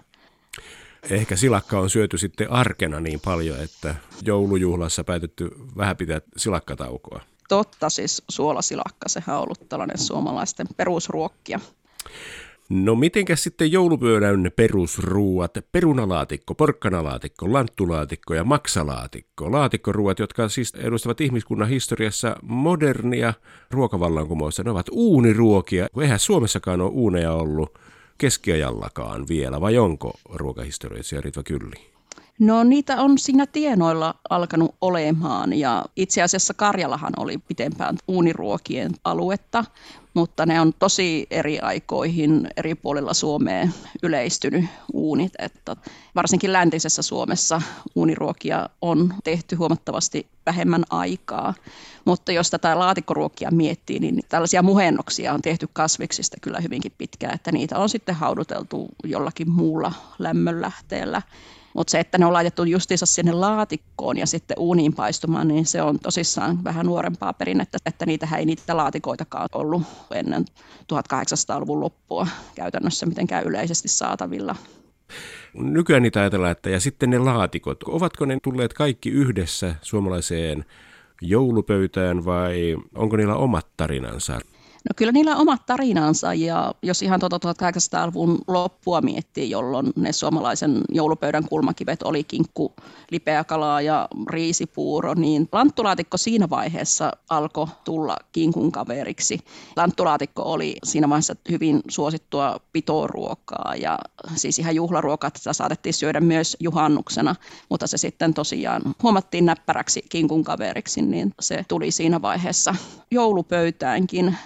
ehkä 1.11 1.37
silakka 1.37 1.78
on 1.78 1.90
syöty 1.90 2.18
sitten 2.18 2.50
arkena 2.50 3.00
niin 3.00 3.21
paljon, 3.21 3.61
että 3.61 3.94
joulujuhlassa 4.23 5.04
päätetty 5.04 5.50
vähän 5.76 5.97
pitää 5.97 6.21
silakkataukoa. 6.37 7.21
Totta, 7.49 7.90
siis 7.90 8.23
suolasilakka, 8.28 9.09
sehän 9.09 9.37
on 9.37 9.42
ollut 9.42 9.68
tällainen 9.68 9.99
suomalaisten 9.99 10.66
perusruokkia. 10.76 11.61
No 12.68 12.94
mitenkäs 12.94 13.42
sitten 13.42 13.73
joulupöydän 13.73 14.50
perusruuat, 14.56 15.59
perunalaatikko, 15.73 16.54
porkkanalaatikko, 16.54 17.52
lanttulaatikko 17.52 18.35
ja 18.35 18.44
maksalaatikko, 18.44 19.52
laatikkoruuat, 19.52 20.18
jotka 20.18 20.49
siis 20.49 20.75
edustavat 20.75 21.21
ihmiskunnan 21.21 21.68
historiassa 21.68 22.37
modernia 22.42 23.35
ruokavallankumousta, 23.71 24.62
ne 24.62 24.71
ovat 24.71 24.87
uuniruokia, 24.90 25.88
eihän 26.00 26.18
Suomessakaan 26.18 26.80
ole 26.80 26.90
uuneja 26.90 27.32
ollut 27.32 27.78
keskiajallakaan 28.19 29.28
vielä, 29.28 29.61
vai 29.61 29.78
onko 29.78 30.19
ruokahistorioitsija 30.35 31.21
Ritva 31.21 31.42
Kylli? 31.42 31.92
No 32.39 32.65
niitä 32.65 33.03
on 33.03 33.19
siinä 33.19 33.47
tienoilla 33.47 34.15
alkanut 34.31 34.75
olemaan 34.81 35.53
ja 35.53 35.85
itse 35.97 36.23
asiassa 36.23 36.55
Karjalahan 36.55 37.12
oli 37.17 37.39
pitempään 37.39 37.97
uuniruokien 38.09 38.93
aluetta, 39.05 39.65
mutta 40.15 40.47
ne 40.47 40.61
on 40.61 40.73
tosi 40.79 41.27
eri 41.31 41.61
aikoihin 41.61 42.49
eri 42.57 42.75
puolilla 42.75 43.15
Suomea 43.15 43.69
yleistynyt 44.03 44.65
uunit, 44.93 45.33
että 45.39 45.77
varsinkin 46.15 46.53
läntisessä 46.53 47.03
Suomessa 47.03 47.62
uuniruokia 47.95 48.69
on 48.81 49.15
tehty 49.25 49.57
huomattavasti 49.57 50.27
vähemmän 50.47 50.85
aikaa. 50.91 51.55
Mutta 52.05 52.33
jos 52.33 52.51
tätä 52.51 52.79
laatikkoruokia 52.79 53.51
miettii, 53.51 53.99
niin 53.99 54.21
tällaisia 54.29 54.62
muhennoksia 54.62 55.33
on 55.35 55.43
tehty 55.43 55.69
kasviksista 55.73 56.37
kyllä 56.41 56.61
hyvinkin 56.61 56.93
pitkään, 56.99 57.35
että 57.35 57.53
niitä 57.53 57.79
on 57.79 57.89
sitten 57.89 58.15
hauduteltu 58.15 58.89
jollakin 59.05 59.51
muulla 59.51 59.93
lämmönlähteellä. 60.19 61.23
Mutta 61.75 61.91
se, 61.91 62.00
että 62.00 62.19
ne 62.19 62.26
on 62.26 62.33
laitettu 62.33 62.64
justiinsa 62.64 63.07
sinne 63.07 63.33
laatikkoon 63.33 64.17
ja 64.17 64.26
sitten 64.26 64.59
uuniin 64.59 64.95
paistumaan, 64.95 65.49
niin 65.49 65.67
se 65.67 65.83
on 65.83 65.99
tosissaan 65.99 66.64
vähän 66.64 66.87
nuorempaa 66.87 67.33
perinnettä, 67.33 67.79
että 67.87 68.07
niitä 68.07 68.29
ei 68.38 68.47
niitä 68.47 68.76
laatikoitakaan 68.76 69.49
ollut 69.52 69.83
ennen 70.14 70.45
1800-luvun 70.93 71.81
loppua 71.81 72.26
käytännössä 72.55 73.07
mitenkään 73.07 73.45
yleisesti 73.45 73.88
saatavilla. 73.88 74.57
Nykyään 75.55 76.02
niitä 76.02 76.21
ajatellaan, 76.21 76.52
että 76.52 76.71
ja 76.71 76.81
sitten 76.81 77.11
ne 77.11 77.19
laatikot, 77.19 77.83
ovatko 77.83 78.25
ne 78.25 78.38
tulleet 78.43 78.73
kaikki 78.73 79.11
yhdessä 79.11 79.75
suomalaiseen 79.83 80.64
joulupöytään 81.21 82.25
vai 82.25 82.76
onko 82.95 83.17
niillä 83.17 83.35
omat 83.35 83.67
tarinansa? 83.76 84.41
No 84.89 84.95
kyllä 84.97 85.12
niillä 85.12 85.35
on 85.35 85.41
omat 85.41 85.67
tarinansa 85.67 86.35
ja 86.35 86.75
jos 86.83 87.03
ihan 87.03 87.21
tuota 87.21 87.39
1800-luvun 87.39 88.39
loppua 88.49 89.01
miettii, 89.01 89.51
jolloin 89.51 89.93
ne 89.97 90.12
suomalaisen 90.12 90.81
joulupöydän 90.89 91.45
kulmakivet 91.49 92.03
oli 92.03 92.25
kinkku, 92.25 92.73
lipeäkalaa 93.11 93.81
ja 93.81 94.09
riisipuuro, 94.31 95.15
niin 95.15 95.49
lanttulaatikko 95.53 96.17
siinä 96.17 96.51
vaiheessa 96.51 97.12
alkoi 97.31 97.67
tulla 97.85 98.17
kinkun 98.33 98.73
kaveriksi. 98.73 99.39
Lanttulaatikko 99.77 100.43
oli 100.43 100.77
siinä 100.85 101.09
vaiheessa 101.09 101.37
hyvin 101.51 101.81
suosittua 101.89 102.61
pitoruokaa 102.73 103.75
ja 103.77 103.99
siis 104.35 104.59
ihan 104.59 104.75
juhlaruokaa, 104.75 105.31
sitä 105.37 105.53
saatettiin 105.53 105.95
syödä 105.95 106.21
myös 106.21 106.57
juhannuksena, 106.61 107.35
mutta 107.71 107.87
se 107.87 107.97
sitten 107.99 108.35
tosiaan 108.35 108.83
huomattiin 109.03 109.47
näppäräksi 109.47 110.03
kinkun 110.09 110.45
kaveriksi, 110.45 111.03
niin 111.03 111.35
se 111.41 111.65
tuli 111.69 111.91
siinä 111.91 112.23
vaiheessa 112.23 112.75
joulupöytäänkin 113.11 114.37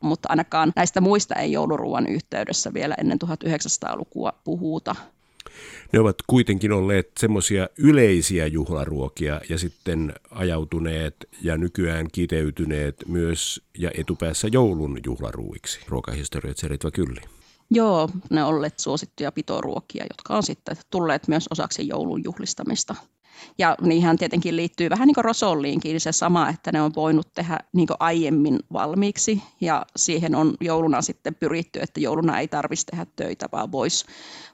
mutta 0.00 0.28
ainakaan 0.28 0.72
näistä 0.76 1.00
muista 1.00 1.34
ei 1.34 1.52
jouluruuan 1.52 2.06
yhteydessä 2.06 2.74
vielä 2.74 2.94
ennen 2.94 3.18
1900-lukua 3.24 4.32
puhuta. 4.44 4.96
Ne 5.92 6.00
ovat 6.00 6.16
kuitenkin 6.26 6.72
olleet 6.72 7.10
semmoisia 7.18 7.68
yleisiä 7.78 8.46
juhlaruokia 8.46 9.40
ja 9.48 9.58
sitten 9.58 10.14
ajautuneet 10.30 11.16
ja 11.42 11.56
nykyään 11.56 12.08
kiteytyneet 12.12 12.96
myös 13.08 13.62
ja 13.78 13.90
etupäässä 13.94 14.48
joulun 14.52 14.98
juhlaruuiksi. 15.06 15.80
Ruokahistoriat 15.88 16.56
Seritva 16.56 16.90
Kylli. 16.90 17.20
Joo, 17.70 18.08
ne 18.30 18.44
olleet 18.44 18.78
suosittuja 18.78 19.32
pitoruokia, 19.32 20.04
jotka 20.10 20.36
on 20.36 20.42
sitten 20.42 20.76
tulleet 20.90 21.28
myös 21.28 21.46
osaksi 21.50 21.88
joulun 21.88 22.24
juhlistamista. 22.24 22.94
Ja 23.58 23.76
niihin 23.80 24.18
tietenkin 24.18 24.56
liittyy 24.56 24.90
vähän 24.90 25.06
niin 25.06 25.14
kuin 25.14 25.24
rosolliinkin 25.24 26.00
se 26.00 26.12
sama, 26.12 26.48
että 26.48 26.72
ne 26.72 26.82
on 26.82 26.92
voinut 26.96 27.34
tehdä 27.34 27.58
niin 27.72 27.88
aiemmin 28.00 28.58
valmiiksi. 28.72 29.42
Ja 29.60 29.86
siihen 29.96 30.34
on 30.34 30.54
jouluna 30.60 31.02
sitten 31.02 31.34
pyritty, 31.34 31.80
että 31.80 32.00
jouluna 32.00 32.40
ei 32.40 32.48
tarvitsisi 32.48 32.86
tehdä 32.86 33.06
töitä, 33.16 33.46
vaan 33.52 33.72
voisi 33.72 34.06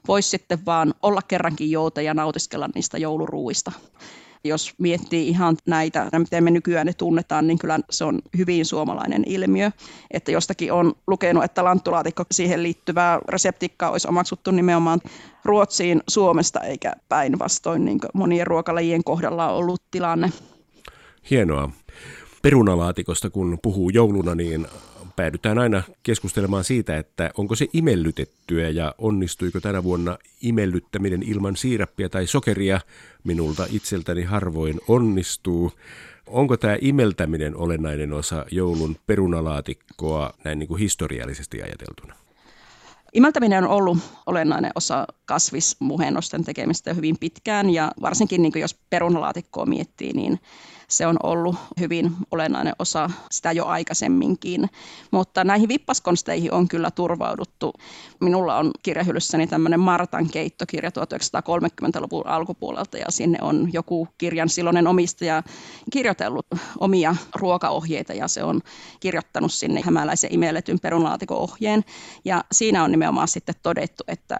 vois 0.07 0.31
sitten 0.31 0.65
vaan 0.65 0.93
olla 1.01 1.21
kerrankin 1.21 1.71
jouta 1.71 2.01
ja 2.01 2.13
nautiskella 2.13 2.69
niistä 2.75 2.97
jouluruuista 2.97 3.71
jos 4.45 4.73
miettii 4.77 5.27
ihan 5.27 5.57
näitä, 5.65 6.09
miten 6.19 6.43
me 6.43 6.51
nykyään 6.51 6.85
ne 6.85 6.93
tunnetaan, 6.93 7.47
niin 7.47 7.59
kyllä 7.59 7.79
se 7.89 8.03
on 8.03 8.19
hyvin 8.37 8.65
suomalainen 8.65 9.23
ilmiö. 9.27 9.71
Että 10.11 10.31
jostakin 10.31 10.73
on 10.73 10.93
lukenut, 11.07 11.43
että 11.43 11.63
lanttulaatikko 11.63 12.23
siihen 12.31 12.63
liittyvää 12.63 13.19
reseptikkaa 13.29 13.91
olisi 13.91 14.07
omaksuttu 14.07 14.51
nimenomaan 14.51 15.01
Ruotsiin 15.45 16.01
Suomesta, 16.07 16.59
eikä 16.59 16.93
päinvastoin 17.09 17.85
niin 17.85 17.99
monien 18.13 18.47
ruokalajien 18.47 19.03
kohdalla 19.03 19.49
on 19.49 19.57
ollut 19.57 19.81
tilanne. 19.91 20.31
Hienoa. 21.29 21.69
Perunalaatikosta 22.41 23.29
kun 23.29 23.57
puhuu 23.61 23.89
jouluna, 23.89 24.35
niin 24.35 24.67
päädytään 25.15 25.57
aina 25.57 25.83
keskustelemaan 26.03 26.63
siitä, 26.63 26.97
että 26.97 27.31
onko 27.37 27.55
se 27.55 27.67
imellytettyä 27.73 28.69
ja 28.69 28.95
onnistuiko 28.97 29.59
tänä 29.59 29.83
vuonna 29.83 30.17
imellyttäminen 30.41 31.23
ilman 31.23 31.55
siirappia 31.55 32.09
tai 32.09 32.27
sokeria. 32.27 32.79
Minulta 33.23 33.67
itseltäni 33.69 34.23
harvoin 34.23 34.79
onnistuu. 34.87 35.71
Onko 36.27 36.57
tämä 36.57 36.77
imeltäminen 36.81 37.57
olennainen 37.57 38.13
osa 38.13 38.45
joulun 38.51 38.95
perunalaatikkoa 39.07 40.33
näin 40.43 40.59
niin 40.59 40.67
kuin 40.67 40.79
historiallisesti 40.79 41.61
ajateltuna? 41.61 42.15
Imeltäminen 43.13 43.63
on 43.63 43.69
ollut 43.69 43.97
olennainen 44.25 44.71
osa 44.75 45.07
kasvismuhennosten 45.25 46.43
tekemistä 46.43 46.93
hyvin 46.93 47.17
pitkään 47.19 47.69
ja 47.69 47.91
varsinkin 48.01 48.41
niin 48.41 48.53
jos 48.55 48.75
perunalaatikkoa 48.89 49.65
miettii, 49.65 50.13
niin 50.13 50.39
se 50.87 51.07
on 51.07 51.17
ollut 51.23 51.55
hyvin 51.79 52.11
olennainen 52.31 52.73
osa 52.79 53.09
sitä 53.31 53.51
jo 53.51 53.65
aikaisemminkin. 53.65 54.69
Mutta 55.11 55.43
näihin 55.43 55.69
vippaskonsteihin 55.69 56.53
on 56.53 56.67
kyllä 56.67 56.91
turvauduttu. 56.91 57.73
Minulla 58.19 58.57
on 58.57 58.71
kirjahyllyssäni 58.83 59.47
tämmöinen 59.47 59.79
Martan 59.79 60.29
keittokirja 60.29 60.89
1930-luvun 60.89 62.27
alkupuolelta 62.27 62.97
ja 62.97 63.05
sinne 63.09 63.37
on 63.41 63.69
joku 63.73 64.07
kirjan 64.17 64.49
silloinen 64.49 64.87
omistaja 64.87 65.43
kirjoitellut 65.91 66.45
omia 66.79 67.15
ruokaohjeita 67.35 68.13
ja 68.13 68.27
se 68.27 68.43
on 68.43 68.61
kirjoittanut 68.99 69.53
sinne 69.53 69.81
hämäläisen 69.81 70.33
imelletyn 70.33 70.79
perunalaatikon 70.79 71.37
ohjeen. 71.37 71.83
Ja 72.25 72.43
siinä 72.51 72.83
on 72.83 72.91
nimenomaan 72.91 73.27
sitten 73.27 73.55
todettu, 73.63 74.03
että 74.07 74.37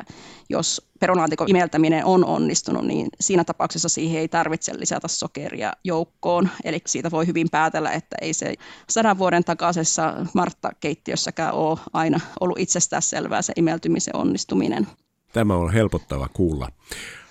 jos 0.49 0.89
perunalaatikon 0.99 1.49
imeltäminen 1.49 2.05
on 2.05 2.25
onnistunut, 2.25 2.85
niin 2.85 3.07
siinä 3.19 3.43
tapauksessa 3.43 3.89
siihen 3.89 4.21
ei 4.21 4.27
tarvitse 4.27 4.79
lisätä 4.79 5.07
sokeria 5.07 5.73
joukkoon. 5.83 6.49
Eli 6.63 6.81
siitä 6.85 7.11
voi 7.11 7.27
hyvin 7.27 7.49
päätellä, 7.49 7.91
että 7.91 8.15
ei 8.21 8.33
se 8.33 8.53
sadan 8.89 9.17
vuoden 9.17 9.43
takaisessa 9.43 10.25
Martta-keittiössäkään 10.33 11.53
ole 11.53 11.79
aina 11.93 12.19
ollut 12.39 12.59
itsestään 12.59 13.01
selvää 13.01 13.41
se 13.41 13.53
imeltymisen 13.55 14.15
onnistuminen. 14.15 14.87
Tämä 15.33 15.55
on 15.55 15.73
helpottava 15.73 16.27
kuulla. 16.33 16.69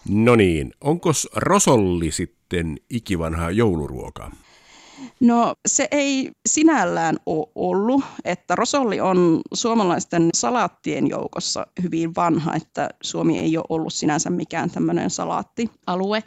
No 0.09 0.37
niin, 0.37 0.75
onko 0.81 1.11
rosolli 1.37 2.11
sitten 2.11 2.77
ikivanhaa 2.91 3.51
jouluruokaa? 3.51 4.33
No 5.21 5.55
se 5.69 5.89
ei 5.91 6.31
sinällään 6.49 7.17
ole 7.27 7.47
ollut, 7.55 8.05
että 8.25 8.55
rosolli 8.57 9.01
on 9.01 9.41
suomalaisten 9.55 10.31
salaattien 10.35 11.09
joukossa 11.09 11.67
hyvin 11.83 12.15
vanha, 12.15 12.55
että 12.55 12.89
Suomi 13.03 13.39
ei 13.39 13.57
ole 13.57 13.65
ollut 13.69 13.93
sinänsä 13.93 14.31
mikään 14.31 14.71
tämmöinen 14.71 15.11
salaattialue 15.11 16.23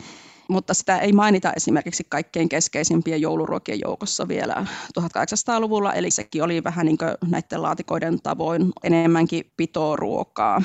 mutta 0.49 0.73
sitä 0.73 0.97
ei 0.97 1.13
mainita 1.13 1.53
esimerkiksi 1.55 2.03
kaikkein 2.09 2.49
keskeisimpien 2.49 3.21
jouluruokien 3.21 3.79
joukossa 3.79 4.27
vielä 4.27 4.65
1800-luvulla, 4.99 5.93
eli 5.93 6.11
sekin 6.11 6.43
oli 6.43 6.63
vähän 6.63 6.85
niin 6.85 6.97
kuin 6.97 7.11
näiden 7.27 7.61
laatikoiden 7.61 8.21
tavoin 8.21 8.71
enemmänkin 8.83 9.51
pitoruokaa. 9.57 10.61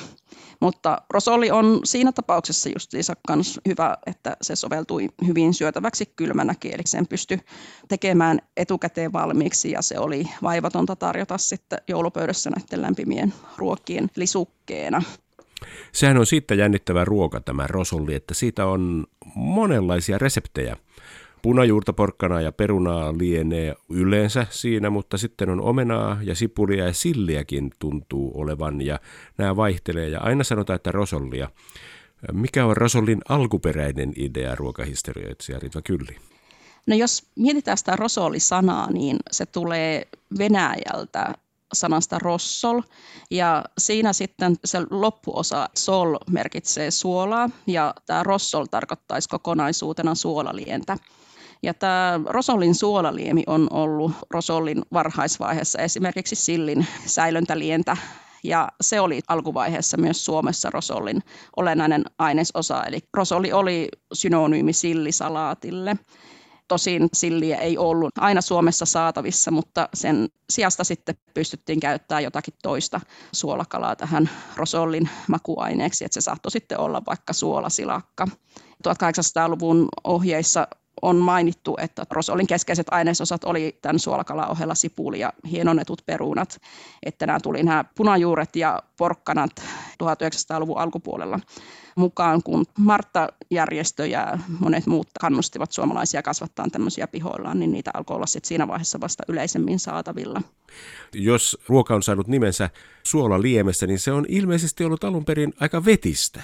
Mutta 0.61 1.03
rosolli 1.11 1.51
on 1.51 1.81
siinä 1.85 2.13
tapauksessa 2.13 2.69
justiinsa 2.75 3.15
myös 3.29 3.61
hyvä, 3.69 3.97
että 4.07 4.37
se 4.43 4.57
soveltui 4.57 5.09
hyvin 5.27 5.55
syötäväksi 5.55 6.13
kylmänäkin, 6.17 6.75
eli 6.75 6.83
sen 6.87 7.07
pystyi 7.07 7.39
tekemään 7.89 8.39
etukäteen 8.57 9.13
valmiiksi 9.13 9.71
ja 9.71 9.83
se 9.83 9.99
oli 9.99 10.25
vaivatonta 10.43 10.97
tarjota 10.97 11.39
sitten 11.39 11.79
joulupöydässä 11.89 12.51
näiden 12.51 12.83
lämpimien 12.83 13.35
ruokien 13.57 14.11
lisukkeena. 14.17 15.03
Sehän 15.93 16.19
on 16.19 16.27
siitä 16.27 16.55
jännittävä 16.55 17.05
ruoka 17.05 17.41
tämä 17.41 17.67
rosolli, 17.67 18.15
että 18.15 18.35
siitä 18.35 18.67
on 18.67 19.07
monenlaisia 19.35 20.19
reseptejä. 20.19 20.77
Punajuurta, 21.43 21.93
porkkana 21.93 22.41
ja 22.41 22.53
perunaa 22.53 23.19
lienee 23.19 23.75
yleensä 23.89 24.47
siinä, 24.51 24.91
mutta 24.91 25.19
sitten 25.19 25.51
on 25.51 25.61
omenaa 25.61 26.19
ja 26.23 26.35
sipulia 26.35 26.85
ja 26.85 26.93
silliäkin 26.93 27.71
tuntuu 27.79 28.33
olevan 28.35 28.81
ja 28.81 29.01
nämä 29.39 29.57
vaihtelee 29.57 30.09
ja 30.09 30.21
aina 30.21 30.45
sanotaan, 30.45 30.75
että 30.77 30.93
rosollia. 30.93 31.51
Mikä 32.33 32.67
on 32.67 32.77
rosollin 32.77 33.21
alkuperäinen 33.29 34.13
idea 34.17 34.55
ruokahistorioitsija 34.55 35.59
Ritva 35.59 35.83
Kylli? 35.83 36.17
No 36.87 36.97
jos 36.97 37.27
mietitään 37.37 37.79
sitä 37.79 37.97
rosolli-sanaa, 37.97 38.93
niin 38.93 39.17
se 39.31 39.47
tulee 39.47 40.09
Venäjältä 40.39 41.35
sanasta 41.73 42.19
rossol. 42.19 42.81
Ja 43.31 43.65
siinä 43.79 44.13
sitten 44.13 44.57
se 44.65 44.79
loppuosa 44.91 45.69
sol 45.75 46.17
merkitsee 46.31 46.91
suolaa 46.91 47.51
ja 47.67 47.95
tämä 48.07 48.23
rossol 48.23 48.65
tarkoittaisi 48.71 49.29
kokonaisuutena 49.29 50.15
suolalientä. 50.15 50.97
Ja 51.63 51.75
tämä 51.75 52.21
rosollin 52.27 52.75
suolaliemi 52.75 53.45
on 53.47 53.67
ollut 53.71 54.13
rosollin 54.31 54.83
varhaisvaiheessa 54.93 55.79
esimerkiksi 55.79 56.37
sillin 56.37 56.87
säilöntälientä 57.07 57.97
ja 58.45 58.69
se 58.81 59.01
oli 59.01 59.21
alkuvaiheessa 59.29 59.97
myös 59.97 60.25
Suomessa 60.25 60.71
rosollin 60.71 61.23
olennainen 61.57 62.05
ainesosa, 62.19 62.85
eli 62.85 62.99
rosolli 63.15 63.53
oli 63.53 63.89
synonyymi 64.13 64.73
sillisalaatille. 64.73 65.97
Tosin 66.71 67.09
silliä 67.13 67.57
ei 67.57 67.79
ollut 67.79 68.19
aina 68.19 68.41
Suomessa 68.41 68.87
saatavissa, 68.87 69.51
mutta 69.51 69.89
sen 69.95 70.29
sijasta 70.51 70.85
sitten 70.85 71.15
pystyttiin 71.35 71.81
käyttämään 71.81 72.25
jotakin 72.25 72.55
toista 72.63 73.01
suolakalaa 73.33 73.97
tähän 73.97 74.31
rosollin 74.57 75.09
makuaineeksi, 75.29 76.05
että 76.05 76.15
se 76.15 76.21
saattoi 76.21 76.51
sitten 76.51 76.81
olla 76.81 77.03
vaikka 77.07 77.33
suolasilakka. 77.33 78.29
1800-luvun 78.89 79.89
ohjeissa 80.05 80.69
on 81.03 81.17
mainittu, 81.17 81.77
että 81.81 82.07
rosolin 82.11 82.47
keskeiset 82.47 82.87
ainesosat 82.91 83.45
oli 83.45 83.79
tämän 83.83 83.99
suolakalan 83.99 84.51
ohella 84.51 84.75
sipuli 84.75 85.21
ja 85.21 85.33
hienonnetut 85.51 86.03
perunat, 86.07 86.61
että 87.03 87.27
nämä 87.27 87.41
tuli 87.41 87.63
nämä 87.63 87.85
punajuuret 87.97 88.57
ja 88.57 88.83
porkkanat 88.97 89.51
1900-luvun 90.03 90.79
alkupuolella 90.79 91.41
mukaan, 92.01 92.43
kun 92.43 92.65
Martta-järjestö 92.79 94.07
ja 94.07 94.39
monet 94.61 94.87
muut 94.87 95.09
kannustivat 95.21 95.73
suomalaisia 95.73 96.23
kasvattaa 96.23 96.67
tämmöisiä 96.73 97.07
pihoillaan, 97.07 97.59
niin 97.59 97.73
niitä 97.73 97.91
alkoi 97.95 98.17
olla 98.17 98.27
sitten 98.27 98.49
siinä 98.49 98.69
vaiheessa 98.69 99.01
vasta 99.01 99.23
yleisemmin 99.29 99.79
saatavilla. 99.79 100.43
Jos 101.15 101.59
ruoka 101.69 101.95
on 101.95 102.03
saanut 102.03 102.29
nimensä 102.29 102.71
suolaliemestä, 103.03 103.87
niin 103.87 103.99
se 103.99 104.13
on 104.13 104.27
ilmeisesti 104.29 104.85
ollut 104.85 105.05
alun 105.05 105.25
perin 105.25 105.53
aika 105.61 105.85
vetistä. 105.85 106.43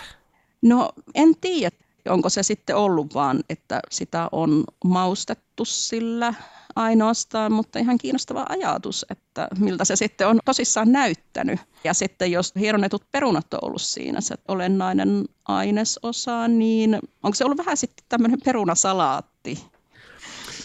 No 0.62 0.92
en 1.14 1.34
tiedä, 1.40 1.76
onko 2.08 2.28
se 2.28 2.42
sitten 2.42 2.76
ollut 2.76 3.14
vaan, 3.14 3.40
että 3.50 3.80
sitä 3.90 4.28
on 4.32 4.64
maustettu 4.84 5.64
sillä 5.64 6.34
ainoastaan, 6.76 7.52
mutta 7.52 7.78
ihan 7.78 7.98
kiinnostava 7.98 8.46
ajatus, 8.48 9.06
että 9.10 9.48
miltä 9.58 9.84
se 9.84 9.96
sitten 9.96 10.28
on 10.28 10.38
tosissaan 10.44 10.92
näyttänyt. 10.92 11.60
Ja 11.84 11.94
sitten 11.94 12.32
jos 12.32 12.52
hieronnetut 12.60 13.02
perunat 13.12 13.54
on 13.54 13.60
ollut 13.62 13.82
siinä 13.82 14.20
se 14.20 14.34
olennainen 14.48 15.24
ainesosa, 15.48 16.48
niin 16.48 16.98
onko 17.22 17.34
se 17.34 17.44
ollut 17.44 17.58
vähän 17.58 17.76
sitten 17.76 18.06
tämmöinen 18.08 18.38
perunasalaatti? 18.44 19.64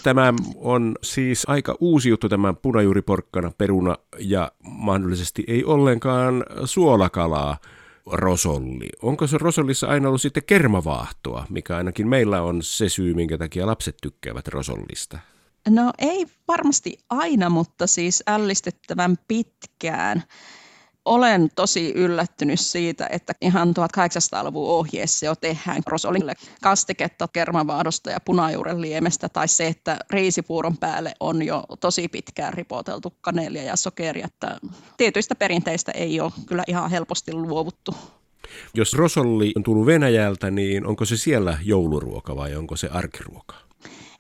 Tämä 0.04 0.34
on 0.56 0.96
siis 1.04 1.44
aika 1.48 1.78
uusi 1.80 2.10
juttu 2.10 2.30
tämä 2.30 2.54
punajuuriporkkana, 2.54 3.52
peruna 3.58 3.98
ja 4.20 4.52
mahdollisesti 4.64 5.44
ei 5.48 5.64
ollenkaan 5.64 6.44
suolakalaa 6.66 7.58
rosolli. 8.12 8.90
Onko 9.02 9.28
se 9.28 9.38
rosollissa 9.38 9.88
aina 9.88 10.08
ollut 10.08 10.22
sitten 10.22 10.44
kermavaahtoa, 10.44 11.46
mikä 11.50 11.78
ainakin 11.78 12.08
meillä 12.08 12.42
on 12.42 12.64
se 12.64 12.90
syy, 12.90 13.14
minkä 13.14 13.38
takia 13.38 13.68
lapset 13.68 13.98
tykkäävät 14.02 14.48
rosollista? 14.48 15.20
No 15.70 15.92
ei 15.98 16.26
varmasti 16.48 16.98
aina, 17.10 17.50
mutta 17.50 17.88
siis 17.88 18.24
ällistettävän 18.28 19.18
pitkään. 19.28 20.24
Olen 21.06 21.50
tosi 21.56 21.92
yllättynyt 21.96 22.60
siitä, 22.60 23.08
että 23.12 23.34
ihan 23.42 23.70
1800-luvun 23.70 24.70
ohjeessa 24.70 25.26
jo 25.26 25.36
tehdään 25.36 25.82
rosolille 25.88 26.34
kastiketta 26.62 27.28
kermavaadosta 27.34 28.10
ja 28.12 28.20
punajuuren 28.26 28.82
liemestä, 28.82 29.30
tai 29.30 29.48
se, 29.48 29.68
että 29.68 30.00
riisipuuron 30.10 30.78
päälle 30.78 31.14
on 31.20 31.44
jo 31.44 31.64
tosi 31.80 32.08
pitkään 32.08 32.54
ripoteltu 32.54 33.14
kanelia 33.22 33.64
ja 33.64 33.76
sokeria, 33.76 34.26
että 34.26 34.58
tietyistä 34.98 35.36
perinteistä 35.36 35.92
ei 35.92 36.20
ole 36.20 36.32
kyllä 36.46 36.64
ihan 36.68 36.92
helposti 36.92 37.34
luovuttu. 37.34 37.96
Jos 38.74 38.94
rosolli 38.94 39.54
on 39.56 39.64
tullut 39.64 39.86
Venäjältä, 39.86 40.52
niin 40.52 40.86
onko 40.86 41.06
se 41.06 41.18
siellä 41.18 41.58
jouluruoka 41.64 42.36
vai 42.36 42.56
onko 42.56 42.76
se 42.76 42.88
arkiruoka? 42.88 43.71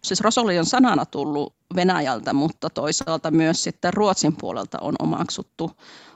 Siis 0.04 0.22
rosolli 0.22 0.60
on 0.60 0.66
sanana 0.66 1.06
tullut 1.06 1.54
Venäjältä, 1.76 2.34
mutta 2.34 2.70
toisaalta 2.70 3.32
myös 3.32 3.64
sitten 3.64 3.94
Ruotsin 3.94 4.36
puolelta 4.36 4.78
on 4.82 4.96
omaksuttu 5.00 5.72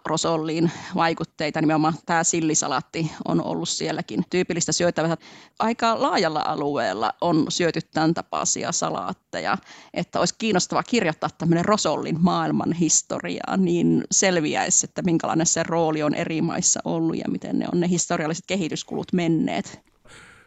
rosolliin 0.05 0.71
vaikutteita. 0.95 1.61
Nimenomaan 1.61 1.93
tämä 2.05 2.23
sillisalatti 2.23 3.11
on 3.25 3.45
ollut 3.45 3.69
sielläkin 3.69 4.23
tyypillistä 4.29 4.71
syötävää. 4.71 5.17
Aika 5.59 6.01
laajalla 6.01 6.41
alueella 6.41 7.13
on 7.21 7.45
syöty 7.49 7.79
tämän 7.93 8.13
tapaisia 8.13 8.71
salaatteja, 8.71 9.57
että 9.93 10.19
olisi 10.19 10.35
kiinnostava 10.37 10.83
kirjoittaa 10.83 11.29
tämmöinen 11.37 11.65
rosollin 11.65 12.17
maailman 12.21 12.73
historiaa, 12.73 13.57
niin 13.57 14.03
selviäisi, 14.11 14.85
että 14.85 15.01
minkälainen 15.01 15.47
se 15.47 15.63
rooli 15.63 16.03
on 16.03 16.15
eri 16.15 16.41
maissa 16.41 16.79
ollut 16.85 17.17
ja 17.17 17.25
miten 17.29 17.59
ne 17.59 17.67
on 17.73 17.79
ne 17.79 17.89
historialliset 17.89 18.45
kehityskulut 18.47 19.13
menneet. 19.13 19.94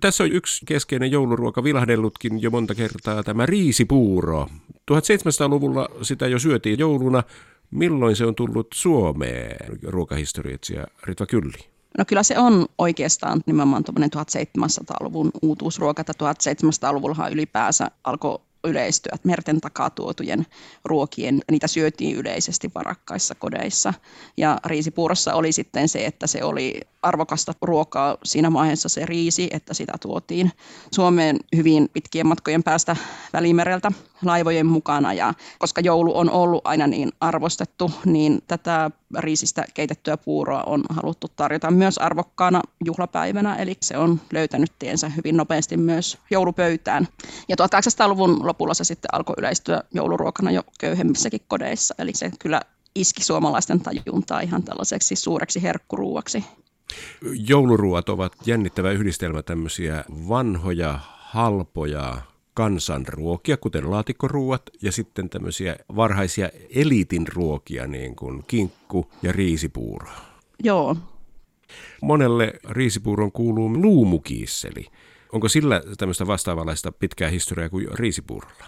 Tässä 0.01 0.25
on 0.25 0.33
yksi 0.33 0.67
keskeinen 0.67 1.11
jouluruoka 1.11 1.65
vilahdellutkin 1.65 2.43
jo 2.43 2.51
monta 2.51 2.75
kertaa, 2.75 3.23
tämä 3.23 3.47
riisipuuro. 3.47 4.47
1700-luvulla 4.91 5.89
sitä 6.03 6.27
jo 6.27 6.39
syötiin 6.39 6.79
jouluna. 6.79 7.23
Milloin 7.71 8.17
se 8.17 8.27
on 8.27 8.35
tullut 8.35 8.67
Suomeen, 8.75 9.79
ruokahistorioitsija 9.83 10.87
Ritva 11.05 11.27
Kylli? 11.27 11.69
No 11.99 12.05
kyllä 12.05 12.23
se 12.23 12.39
on 12.39 12.67
oikeastaan 12.79 13.41
nimenomaan 13.47 13.85
1700-luvun 13.91 15.31
uutuusruoka, 15.43 16.03
1700-luvullahan 16.03 17.33
ylipäänsä 17.33 17.91
alkoi 18.05 18.39
yleistyä. 18.64 19.16
Merten 19.25 19.61
takaa 19.61 19.90
tuotujen 19.90 20.47
ruokien, 20.85 21.40
niitä 21.51 21.66
syötiin 21.66 22.16
yleisesti 22.16 22.71
varakkaissa 22.75 23.35
kodeissa. 23.35 23.94
Ja 24.37 24.59
riisipuurossa 24.66 25.35
oli 25.35 25.53
sitten 25.53 25.88
se, 25.88 26.07
että 26.07 26.27
se 26.27 26.44
oli 26.44 26.81
arvokasta 27.03 27.53
ruokaa 27.62 28.16
siinä 28.25 28.53
vaiheessa 28.53 28.88
se 28.88 29.07
riisi, 29.07 29.49
että 29.53 29.75
sitä 29.75 29.92
tuotiin 30.01 30.53
Suomeen 30.94 31.37
hyvin 31.57 31.88
pitkien 31.92 32.27
matkojen 32.27 32.62
päästä 32.62 32.97
Välimereltä 33.33 33.92
laivojen 34.24 34.66
mukana. 34.66 35.12
Ja 35.12 35.35
koska 35.59 35.81
joulu 35.81 36.18
on 36.18 36.31
ollut 36.31 36.66
aina 36.66 36.87
niin 36.87 37.12
arvostettu, 37.20 37.90
niin 38.04 38.42
tätä 38.46 38.90
riisistä 39.18 39.64
keitettyä 39.74 40.16
puuroa 40.16 40.62
on 40.62 40.85
haluttu 40.90 41.26
tarjota 41.37 41.70
myös 41.70 41.98
arvokkaana 41.98 42.61
juhlapäivänä, 42.85 43.57
eli 43.57 43.76
se 43.81 43.98
on 43.98 44.20
löytänyt 44.33 44.72
tiensä 44.78 45.09
hyvin 45.09 45.37
nopeasti 45.37 45.76
myös 45.76 46.18
joulupöytään. 46.31 47.09
Ja 47.48 47.57
1800-luvun 47.57 48.46
lopulla 48.46 48.74
se 48.74 48.85
sitten 48.85 49.14
alkoi 49.14 49.35
yleistyä 49.38 49.83
jouluruokana 49.94 50.50
jo 50.50 50.62
köyhemmissäkin 50.81 51.40
kodeissa, 51.48 51.94
eli 51.98 52.14
se 52.14 52.31
kyllä 52.38 52.61
iski 52.94 53.22
suomalaisten 53.22 53.81
tajuntaa 53.81 54.40
ihan 54.40 54.62
tällaiseksi 54.62 55.16
suureksi 55.16 55.62
herkkuruuaksi. 55.62 56.44
Jouluruuat 57.48 58.09
ovat 58.09 58.33
jännittävä 58.46 58.90
yhdistelmä 58.90 59.42
tämmöisiä 59.42 60.04
vanhoja, 60.28 60.98
halpoja 61.18 62.16
kansanruokia, 62.59 63.57
kuten 63.57 63.90
laatikkoruuat, 63.90 64.62
ja 64.83 64.92
sitten 64.92 65.31
tämmöisiä 65.31 65.77
varhaisia 65.97 66.49
eliitin 66.71 67.27
ruokia, 67.35 67.87
niin 67.87 68.16
kuin 68.16 68.44
kinkku 68.47 69.11
ja 69.23 69.33
riisipuuro. 69.33 70.11
Joo. 70.64 70.97
Monelle 72.03 72.53
riisipuuron 72.68 73.33
kuuluu 73.33 73.73
luumukiisseli. 73.83 74.87
Onko 75.33 75.49
sillä 75.49 75.83
tämmöistä 75.99 76.27
vastaavanlaista 76.27 76.92
pitkää 76.92 77.29
historiaa 77.29 77.68
kuin 77.68 77.87
riisipuurolla? 77.92 78.64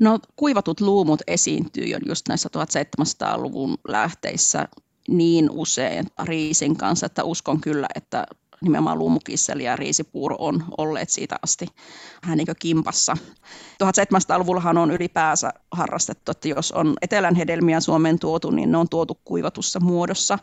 No 0.00 0.18
kuivatut 0.36 0.80
luumut 0.80 1.20
esiintyy 1.26 1.84
jo 1.84 1.98
just 2.06 2.28
näissä 2.28 2.48
1700-luvun 2.56 3.76
lähteissä 3.88 4.68
niin 5.08 5.50
usein 5.50 6.06
riisin 6.24 6.76
kanssa, 6.76 7.06
että 7.06 7.24
uskon 7.24 7.60
kyllä, 7.60 7.86
että 7.94 8.26
nimenomaan 8.62 8.98
luumukisseli 8.98 9.64
ja 9.64 9.76
riisipuuro 9.76 10.36
on 10.38 10.64
olleet 10.78 11.10
siitä 11.10 11.36
asti 11.42 11.66
vähän 12.22 12.38
niin 12.38 12.46
kimpassa. 12.58 13.16
1700-luvullahan 13.84 14.78
on 14.78 14.90
ylipäänsä 14.90 15.52
harrastettu, 15.70 16.30
että 16.30 16.48
jos 16.48 16.72
on 16.72 16.94
etelän 17.02 17.34
hedelmiä 17.34 17.80
Suomeen 17.80 18.18
tuotu, 18.18 18.50
niin 18.50 18.72
ne 18.72 18.78
on 18.78 18.88
tuotu 18.88 19.20
kuivatussa 19.24 19.80
muodossa. 19.80 20.38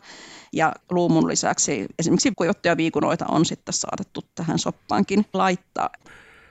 Ja 0.52 0.72
luumun 0.90 1.28
lisäksi 1.28 1.86
esimerkiksi 1.98 2.32
kuivattuja 2.36 2.76
viikunoita 2.76 3.26
on 3.28 3.44
sitten 3.44 3.72
saatettu 3.72 4.22
tähän 4.34 4.58
soppaankin 4.58 5.26
laittaa. 5.32 5.90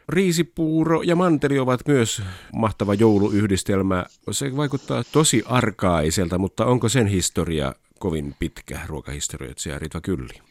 Riisipuuro 0.10 1.02
ja 1.02 1.16
manteli 1.16 1.60
ovat 1.60 1.82
myös 1.88 2.22
mahtava 2.54 2.94
jouluyhdistelmä. 2.94 4.06
Se 4.32 4.58
vaikuttaa 4.58 5.04
tosi 5.12 5.44
arkaiselta, 5.46 6.38
mutta 6.38 6.66
onko 6.66 6.90
sen 6.90 7.08
historia 7.08 7.74
kovin 8.00 8.36
pitkä 8.40 8.80
ruokahistorioitsija 8.88 9.80
Ritva 9.80 10.02
Kylli? 10.02 10.42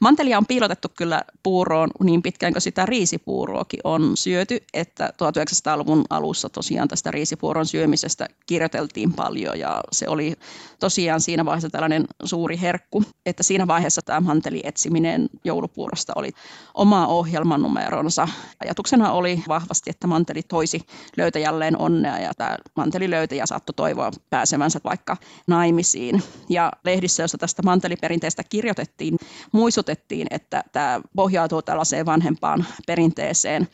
Mantelia 0.00 0.38
on 0.38 0.46
piilotettu 0.46 0.88
kyllä 0.96 1.22
puuroon 1.42 1.90
niin 2.02 2.22
pitkään 2.22 2.52
kuin 2.52 2.62
sitä 2.62 2.86
riisipuuroakin 2.86 3.80
on 3.84 4.16
syöty, 4.16 4.58
että 4.74 5.12
1900-luvun 5.12 6.04
alussa 6.10 6.48
tosiaan 6.48 6.88
tästä 6.88 7.10
riisipuuron 7.10 7.66
syömisestä 7.66 8.28
kirjoiteltiin 8.46 9.12
paljon 9.12 9.58
ja 9.58 9.80
se 9.92 10.08
oli 10.08 10.34
tosiaan 10.80 11.20
siinä 11.20 11.44
vaiheessa 11.44 11.70
tällainen 11.70 12.04
suuri 12.24 12.60
herkku, 12.60 13.04
että 13.26 13.42
siinä 13.42 13.66
vaiheessa 13.66 14.02
tämä 14.04 14.20
manteli 14.20 14.60
etsiminen 14.64 15.28
joulupuurosta 15.44 16.12
oli 16.16 16.30
oma 16.74 17.06
ohjelmanumeronsa. 17.06 18.28
Ajatuksena 18.64 19.12
oli 19.12 19.42
vahvasti, 19.48 19.90
että 19.90 20.06
manteli 20.06 20.42
toisi 20.42 20.80
löytäjälleen 21.16 21.78
onnea 21.78 22.18
ja 22.18 22.32
tämä 22.36 22.56
manteli 22.76 23.10
löytäjä 23.10 23.46
saattoi 23.46 23.74
toivoa 23.74 24.10
pääsevänsä 24.30 24.80
vaikka 24.84 25.16
naimisiin. 25.46 26.22
Ja 26.48 26.72
lehdissä, 26.84 27.22
jossa 27.22 27.38
tästä 27.38 27.62
manteliperinteestä 27.62 28.42
kirjoitettiin, 28.44 29.16
muistutettiin 29.52 29.83
muistutettiin, 29.84 30.26
että 30.30 30.64
tämä 30.72 31.00
pohjautuu 31.16 31.62
tällaiseen 31.62 32.06
vanhempaan 32.06 32.64
perinteeseen, 32.86 33.68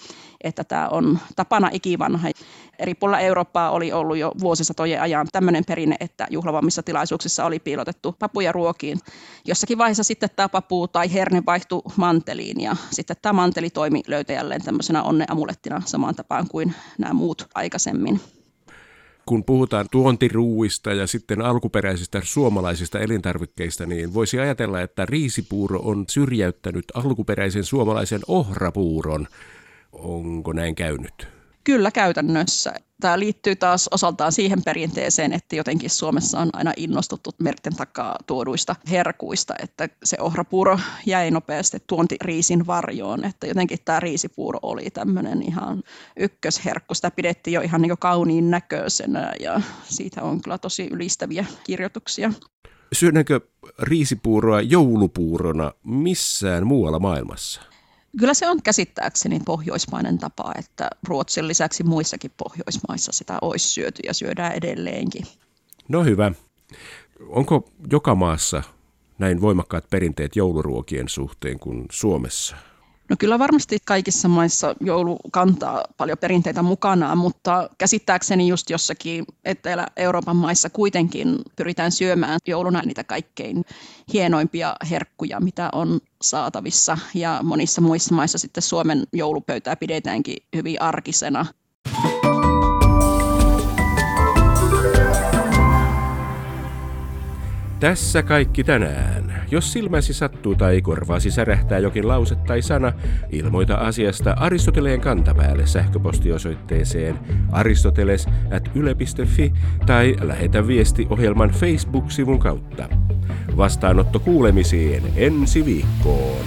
että 0.44 0.64
tämä 0.64 0.88
on 0.88 1.18
tapana 1.36 1.70
ikivanha. 1.72 2.28
Eri 2.78 2.94
puolilla 2.94 3.20
Eurooppaa 3.20 3.70
oli 3.70 3.92
ollut 3.92 4.16
jo 4.16 4.32
vuosisatojen 4.40 5.02
ajan 5.02 5.26
tämmöinen 5.32 5.64
perinne, 5.64 5.96
että 6.00 6.26
juhlavammissa 6.30 6.82
tilaisuuksissa 6.82 7.44
oli 7.44 7.58
piilotettu 7.58 8.16
papuja 8.18 8.52
ruokiin. 8.52 8.98
Jossakin 9.44 9.78
vaiheessa 9.78 10.04
sitten 10.04 10.30
tämä 10.36 10.48
papu 10.48 10.88
tai 10.88 11.12
herne 11.12 11.42
vaihtui 11.46 11.82
manteliin 11.96 12.60
ja 12.60 12.76
sitten 12.90 13.16
tämä 13.22 13.32
manteli 13.32 13.70
toimi 13.70 14.02
löytäjälleen 14.06 14.64
tämmöisenä 14.64 15.02
onneamulettina 15.02 15.82
samaan 15.84 16.14
tapaan 16.14 16.48
kuin 16.48 16.74
nämä 16.98 17.14
muut 17.14 17.48
aikaisemmin 17.54 18.20
kun 19.30 19.44
puhutaan 19.44 19.86
tuontiruuista 19.90 20.92
ja 20.92 21.06
sitten 21.06 21.42
alkuperäisistä 21.42 22.20
suomalaisista 22.24 22.98
elintarvikkeista, 22.98 23.86
niin 23.86 24.14
voisi 24.14 24.38
ajatella, 24.38 24.80
että 24.80 25.06
riisipuuro 25.06 25.80
on 25.82 26.04
syrjäyttänyt 26.08 26.84
alkuperäisen 26.94 27.64
suomalaisen 27.64 28.20
ohrapuuron. 28.28 29.26
Onko 29.92 30.52
näin 30.52 30.74
käynyt? 30.74 31.39
Kyllä 31.64 31.90
käytännössä. 31.90 32.74
Tämä 33.00 33.18
liittyy 33.18 33.56
taas 33.56 33.88
osaltaan 33.90 34.32
siihen 34.32 34.62
perinteeseen, 34.62 35.32
että 35.32 35.56
jotenkin 35.56 35.90
Suomessa 35.90 36.38
on 36.38 36.50
aina 36.52 36.72
innostuttu 36.76 37.30
merten 37.38 37.76
takaa 37.76 38.16
tuoduista 38.26 38.76
herkuista, 38.90 39.54
että 39.62 39.88
se 40.04 40.16
ohrapuuro 40.20 40.78
jäi 41.06 41.30
nopeasti 41.30 41.78
tuontiriisin 41.86 42.66
varjoon, 42.66 43.24
että 43.24 43.46
jotenkin 43.46 43.78
tämä 43.84 44.00
riisipuuro 44.00 44.58
oli 44.62 44.90
tämmöinen 44.90 45.42
ihan 45.42 45.82
ykkösherkku. 46.16 46.94
Sitä 46.94 47.10
pidettiin 47.10 47.54
jo 47.54 47.60
ihan 47.60 47.82
niin 47.82 47.98
kauniin 47.98 48.50
näköisenä 48.50 49.32
ja 49.40 49.60
siitä 49.84 50.22
on 50.22 50.42
kyllä 50.42 50.58
tosi 50.58 50.88
ylistäviä 50.90 51.44
kirjoituksia. 51.64 52.32
Syödäänkö 52.92 53.40
riisipuuroa 53.78 54.60
joulupuurona 54.60 55.72
missään 55.84 56.66
muualla 56.66 56.98
maailmassa? 56.98 57.69
Kyllä 58.18 58.34
se 58.34 58.48
on 58.48 58.62
käsittääkseni 58.62 59.40
pohjoismainen 59.44 60.18
tapa, 60.18 60.52
että 60.58 60.90
Ruotsin 61.08 61.48
lisäksi 61.48 61.82
muissakin 61.82 62.30
Pohjoismaissa 62.36 63.12
sitä 63.12 63.38
olisi 63.42 63.68
syöty 63.68 64.02
ja 64.06 64.14
syödään 64.14 64.52
edelleenkin. 64.52 65.26
No 65.88 66.04
hyvä. 66.04 66.32
Onko 67.28 67.68
joka 67.90 68.14
maassa 68.14 68.62
näin 69.18 69.40
voimakkaat 69.40 69.90
perinteet 69.90 70.36
jouluruokien 70.36 71.08
suhteen 71.08 71.58
kuin 71.58 71.86
Suomessa? 71.90 72.56
No 73.10 73.16
kyllä 73.18 73.38
varmasti 73.38 73.78
kaikissa 73.84 74.28
maissa 74.28 74.74
joulu 74.80 75.18
kantaa 75.30 75.84
paljon 75.96 76.18
perinteitä 76.18 76.62
mukanaan, 76.62 77.18
mutta 77.18 77.70
käsittääkseni 77.78 78.48
just 78.48 78.70
jossakin 78.70 79.24
Etelä-Euroopan 79.44 80.36
maissa 80.36 80.70
kuitenkin 80.70 81.38
pyritään 81.56 81.92
syömään 81.92 82.38
jouluna 82.46 82.82
niitä 82.82 83.04
kaikkein 83.04 83.64
hienoimpia 84.12 84.76
herkkuja, 84.90 85.40
mitä 85.40 85.68
on 85.72 86.00
saatavissa. 86.22 86.98
Ja 87.14 87.40
monissa 87.42 87.80
muissa 87.80 88.14
maissa 88.14 88.38
sitten 88.38 88.62
Suomen 88.62 89.04
joulupöytää 89.12 89.76
pidetäänkin 89.76 90.36
hyvin 90.56 90.82
arkisena. 90.82 91.46
Tässä 97.80 98.22
kaikki 98.22 98.64
tänään. 98.64 99.29
Jos 99.50 99.72
silmäsi 99.72 100.14
sattuu 100.14 100.54
tai 100.54 100.82
korvaasi 100.82 101.30
särähtää 101.30 101.78
jokin 101.78 102.08
lause 102.08 102.34
tai 102.34 102.62
sana, 102.62 102.92
ilmoita 103.30 103.74
asiasta 103.74 104.32
Aristoteleen 104.32 105.00
kantapäälle 105.00 105.66
sähköpostiosoitteeseen 105.66 107.18
aristoteles.yle.fi 107.52 109.52
tai 109.86 110.16
lähetä 110.20 110.66
viesti 110.66 111.06
ohjelman 111.10 111.50
Facebook-sivun 111.50 112.38
kautta. 112.38 112.88
Vastaanotto 113.56 114.20
kuulemisiin 114.20 115.02
ensi 115.16 115.64
viikkoon. 115.64 116.44